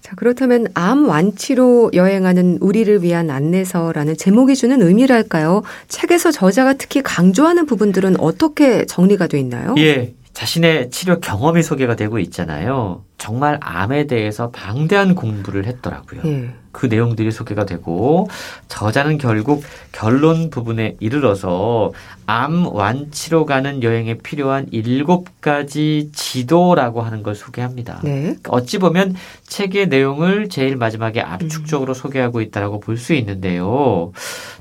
[0.00, 5.62] 자, 그렇다면 암 완치로 여행하는 우리를 위한 안내서라는 제목이 주는 의미랄까요?
[5.88, 9.74] 책에서 저자가 특히 강조하는 부분들은 어떻게 정리가 돼 있나요?
[9.78, 10.14] 예.
[10.40, 13.04] 자신의 치료 경험이 소개가 되고 있잖아요.
[13.18, 16.22] 정말 암에 대해서 방대한 공부를 했더라고요.
[16.24, 16.50] 예.
[16.72, 18.26] 그 내용들이 소개가 되고
[18.68, 19.62] 저자는 결국
[19.92, 21.92] 결론 부분에 이르러서
[22.24, 28.00] 암 완치로 가는 여행에 필요한 일곱 가지 지도라고 하는 걸 소개합니다.
[28.02, 28.34] 네.
[28.48, 29.16] 어찌 보면
[29.46, 31.94] 책의 내용을 제일 마지막에 압축적으로 음.
[31.94, 34.12] 소개하고 있다라고 볼 수 있는데요.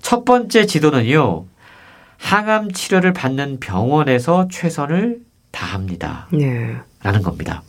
[0.01, 1.45] 첫 번째 지도는요.
[2.17, 6.27] 항암 치료를 받는 병원에서 최선을 다 합니다.
[6.31, 6.75] 네.
[7.01, 7.63] 라는 겁니다.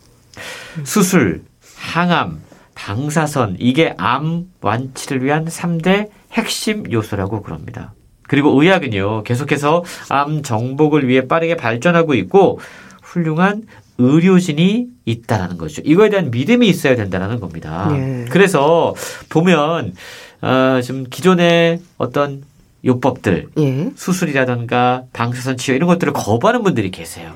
[0.85, 1.43] 수술,
[1.77, 2.41] 항암,
[2.75, 7.95] 방사선, 이게 암 완치를 위한 3대 핵심 요소라고 그럽니다.
[8.23, 12.61] 그리고 의학은요, 계속해서 암 정복을 위해 빠르게 발전하고 있고,
[13.03, 13.65] 훌륭한
[13.99, 15.83] 의료진이 있다라는 거죠.
[15.85, 17.89] 이거에 대한 믿음이 있어야 된다는 겁니다.
[17.91, 18.25] 네.
[18.31, 18.95] 그래서
[19.29, 19.95] 보면,
[20.43, 22.45] 어, 좀 기존의 어떤
[22.85, 23.91] 요법들, 예.
[23.95, 27.35] 수술이라던가 방사선 치료 이런 것들을 거부하는 분들이 계세요.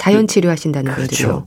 [0.00, 1.08] 자연 치료하신다는 그렇죠.
[1.08, 1.46] 분들이요.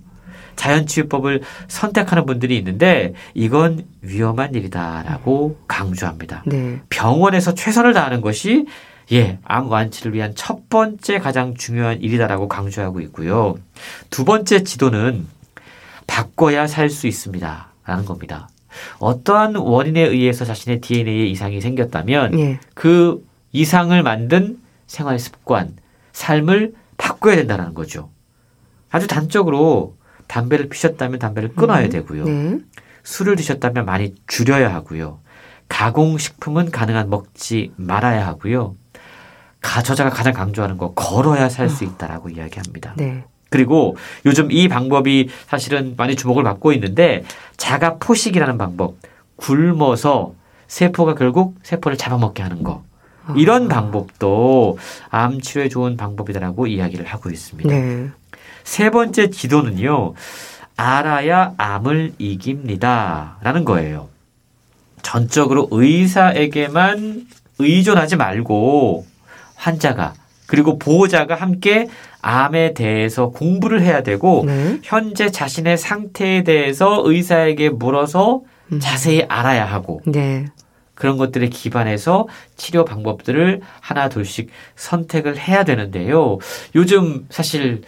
[0.55, 6.43] 자연 치유법을 선택하는 분들이 있는데 이건 위험한 일이다라고 강조합니다.
[6.45, 6.79] 네.
[6.89, 8.67] 병원에서 최선을 다하는 것이
[9.11, 13.55] 예, 암 완치를 위한 첫 번째 가장 중요한 일이다라고 강조하고 있고요.
[14.11, 15.25] 두 번째 지도는
[16.05, 17.67] 바꿔야 살 수 있습니다.
[17.85, 18.47] 라는 겁니다.
[18.99, 22.59] 어떠한 원인에 의해서 자신의 DNA에 이상이 생겼다면 예.
[22.75, 25.75] 그 이상을 만든 생활 습관,
[26.11, 28.09] 삶을 바꿔야 된다는 거죠.
[28.93, 31.89] 아주 단적으로 담배를 피셨다면 담배를 끊어야 음.
[31.89, 32.25] 되고요.
[32.25, 32.59] 네.
[33.03, 35.19] 술을 드셨다면 많이 줄여야 하고요.
[35.67, 38.75] 가공식품은 가능한 먹지 말아야 하고요.
[39.61, 41.87] 가 저자가 가장 강조하는 거 걸어야 살수 아.
[41.87, 42.93] 있다라고 이야기합니다.
[42.95, 43.23] 네.
[43.49, 47.23] 그리고 요즘 이 방법이 사실은 많이 주목을 받고 있는데
[47.57, 48.97] 자가 포식이라는 방법.
[49.37, 50.35] 굶어서
[50.67, 52.83] 세포가 결국 세포를 잡아먹게 하는 거.
[53.35, 53.75] 이런 아.
[53.75, 54.77] 방법도
[55.09, 57.69] 암 치료에 좋은 방법이다라고 이야기를 하고 있습니다.
[57.69, 58.11] 네.
[58.63, 60.13] 세 번째 지도는요.
[60.75, 63.37] 알아야 암을 이깁니다.
[63.41, 64.09] 라는 거예요.
[65.01, 67.27] 전적으로 의사에게만
[67.59, 69.05] 의존하지 말고
[69.55, 70.13] 환자가
[70.47, 71.87] 그리고 보호자가 함께
[72.21, 74.79] 암에 대해서 공부를 해야 되고 네.
[74.83, 78.41] 현재 자신의 상태에 대해서 의사에게 물어서
[78.71, 78.79] 음.
[78.79, 80.45] 자세히 알아야 하고 네.
[80.95, 86.37] 그런 것들에 기반해서 치료 방법들을 하나 둘씩 선택을 해야 되는데요.
[86.75, 87.81] 요즘 사실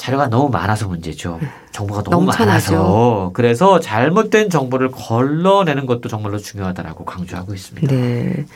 [0.00, 1.38] 자료가 너무 많아서 문제죠.
[1.72, 2.72] 정보가 너무 넘쳐나죠.
[2.72, 7.94] 많아서 그래서 잘못된 정보를 걸러내는 것도 정말로 중요하다라고 강조하고 있습니다.
[7.94, 8.46] 네.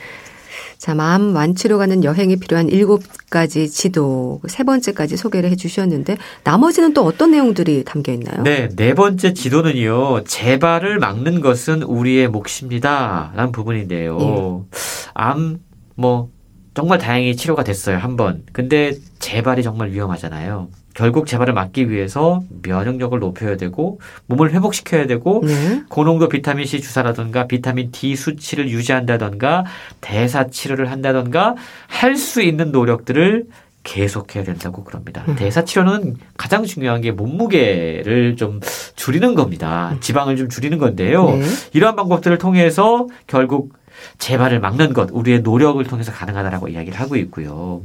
[0.79, 6.95] 자, 마음 완치로 가는 여행에 필요한 일곱 가지 지도 세 번째까지 소개를 해 주셨는데 나머지는
[6.95, 8.41] 또 어떤 내용들이 담겨 있나요?
[8.41, 10.23] 네, 네 번째 지도는요.
[10.23, 13.33] 재발을 막는 것은 우리의 몫입니다.
[13.35, 14.17] 라는 부분인데요.
[14.19, 14.77] 예.
[15.13, 15.59] 암,
[15.95, 16.29] 뭐,
[16.73, 17.99] 정말 다행히 치료가 됐어요.
[17.99, 18.43] 한 번.
[18.51, 20.69] 근데 재발이 정말 위험하잖아요.
[20.95, 25.83] 결국 재발을 막기 위해서 면역력을 높여야 되고 몸을 회복시켜야 되고 네.
[25.89, 29.65] 고농도 비타민 C 주사라든가 비타민 D 수치를 유지한다던가
[30.01, 31.55] 대사 치료를 한다던가
[31.87, 33.45] 할 수 있는 노력들을
[33.83, 35.23] 계속해야 된다고 그럽니다.
[35.27, 35.35] 음.
[35.35, 38.61] 대사 치료는 가장 중요한 게 몸무게를 좀
[38.95, 39.91] 줄이는 겁니다.
[39.93, 39.99] 음.
[39.99, 41.29] 지방을 좀 줄이는 건데요.
[41.31, 41.43] 네.
[41.73, 43.73] 이러한 방법들을 통해서 결국
[44.17, 47.81] 재발을 막는 것 우리의 노력을 통해서 가능하다라고 이야기를 하고 있고요.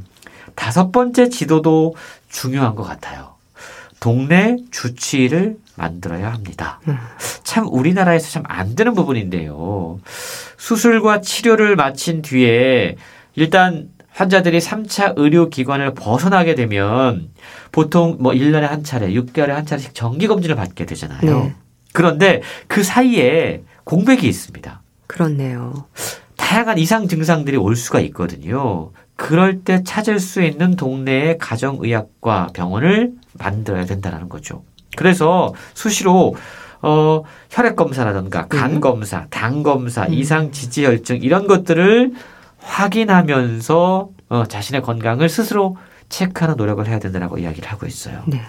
[0.55, 1.95] 다섯 번째 지도도
[2.29, 3.35] 중요한 것 같아요.
[3.99, 6.79] 동네 주치의를 만들어야 합니다.
[6.87, 6.97] 음.
[7.43, 9.99] 참 우리나라에서 참 안 되는 부분인데요.
[10.57, 12.95] 수술과 치료를 마친 뒤에
[13.35, 17.29] 일단 환자들이 3차 의료기관을 벗어나게 되면
[17.71, 21.21] 보통 뭐 1년에 한 차례, 6개월에 한 차례씩 정기검진을 받게 되잖아요.
[21.21, 21.55] 네.
[21.93, 24.81] 그런데 그 사이에 공백이 있습니다.
[25.07, 25.85] 그렇네요.
[26.37, 28.91] 다양한 이상 증상들이 올 수가 있거든요.
[29.21, 34.63] 그럴 때 찾을 수 있는 동네의 가정의학과 병원을 만들어야 된다는 거죠.
[34.97, 36.35] 그래서 수시로
[36.81, 38.79] 어, 혈액 검사라든가 간 네.
[38.79, 40.13] 검사, 당 검사, 음.
[40.13, 42.13] 이상 지지혈증 이런 것들을
[42.57, 45.77] 확인하면서 어, 자신의 건강을 스스로
[46.09, 48.23] 체크하는 노력을 해야 된다고 이야기를 하고 있어요.
[48.25, 48.41] 네.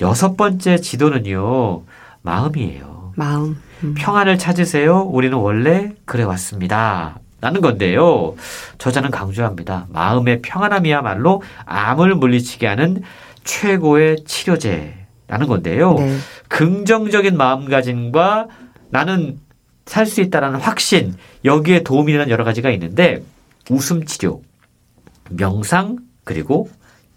[0.00, 1.84] 여섯 번째 지도는요,
[2.22, 3.12] 마음이에요.
[3.14, 3.62] 마음.
[3.84, 3.94] 음.
[3.96, 5.02] 평안을 찾으세요.
[5.02, 7.20] 우리는 원래 그래 왔습니다.
[7.40, 8.34] 라는 건데요.
[8.78, 9.86] 저자는 강조합니다.
[9.90, 13.02] 마음의 평안함이야말로 암을 물리치게 하는
[13.44, 15.94] 최고의 치료제라는 건데요.
[15.94, 16.16] 네.
[16.48, 18.48] 긍정적인 마음가짐과
[18.90, 19.38] 나는
[19.86, 23.22] 살 수 있다라는 확신, 여기에 도움이 되는 여러 가지가 있는데
[23.70, 24.42] 웃음 치료,
[25.30, 26.68] 명상, 그리고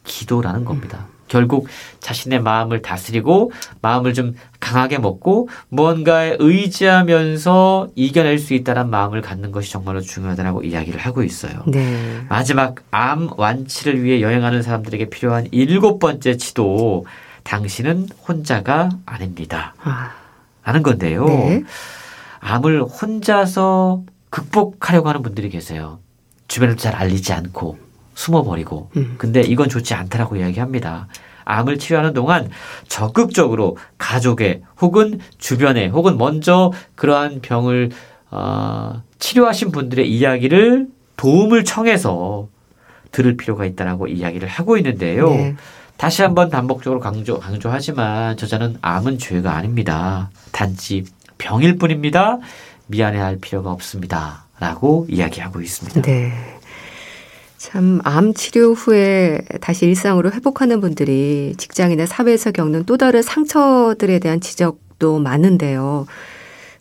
[0.04, 1.08] 기도라는 겁니다.
[1.34, 1.68] 결국
[2.00, 9.72] 자신의 마음을 다스리고 마음을 좀 강하게 먹고 무언가에 의지하면서 이겨낼 수 있다는 마음을 갖는 것이
[9.72, 11.64] 정말로 중요하다고 이야기를 하고 있어요.
[11.66, 12.22] 네.
[12.30, 17.08] 마지막 암 완치를 위해 여행하는 사람들에게 필요한 일곱 번째 지도
[17.42, 19.74] 당신은 혼자가 아닙니다.
[19.82, 20.12] 아.
[20.64, 21.26] 라는 건데요.
[21.26, 21.64] 네.
[22.42, 25.98] 암을 혼자서 극복하려고 하는 분들이 계세요.
[26.48, 27.83] 주변에도 잘 알리지 않고
[28.16, 28.90] 숨어버리고.
[28.98, 29.16] 음.
[29.18, 31.08] 근데 이건 좋지 않다라고 이야기합니다.
[31.46, 32.50] 암을 치료하는 동안
[32.88, 37.92] 적극적으로 가족의 혹은 주변에 혹은 먼저 그러한 병을
[38.32, 40.88] 어, 치료하신 분들의 이야기를
[41.18, 42.48] 도움을 청해서
[43.12, 45.30] 들을 필요가 있다라고 이야기를 하고 있는데요.
[45.30, 45.56] 네.
[45.98, 50.32] 다시 한번 반복적으로 강조, 강조하지만 저자는 암은 죄가 아닙니다.
[50.52, 51.06] 단지
[51.38, 52.40] 병일 뿐입니다.
[52.88, 54.46] 미안해할 필요가 없습니다.
[54.60, 56.02] 라고 이야기하고 있습니다.
[56.02, 56.53] 네.
[57.64, 64.42] 참, 암 치료 후에 다시 일상으로 회복하는 분들이 직장이나 사회에서 겪는 또 다른 상처들에 대한
[64.42, 66.06] 지적도 많은데요.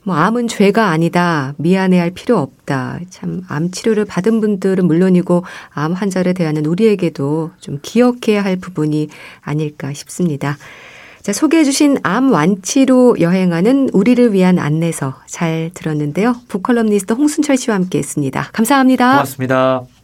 [0.02, 1.54] 뭐, 암은 죄가 아니다.
[1.58, 2.98] 미안해 할 필요 없다.
[3.10, 9.06] 참, 암 치료를 받은 분들은 물론이고, 암 환자를 대하는 우리에게도 좀 기억해야 할 부분이
[9.40, 10.58] 아닐까 싶습니다.
[11.20, 16.34] 자, 소개해 주신 암 완치로 여행하는 우리를 위한 안내서 잘 들었는데요.
[16.48, 18.50] 북컬럼니스트 홍순철 씨와 함께 했습니다.
[18.52, 19.12] 감사합니다.
[19.12, 20.01] 고맙습니다.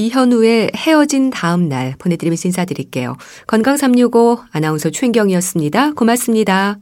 [0.00, 3.16] 이현우의 헤어진 다음 날 보내드리면서 인사드릴게요.
[3.46, 5.92] 건강365 아나운서 최인경이었습니다.
[5.92, 6.80] 고맙습니다.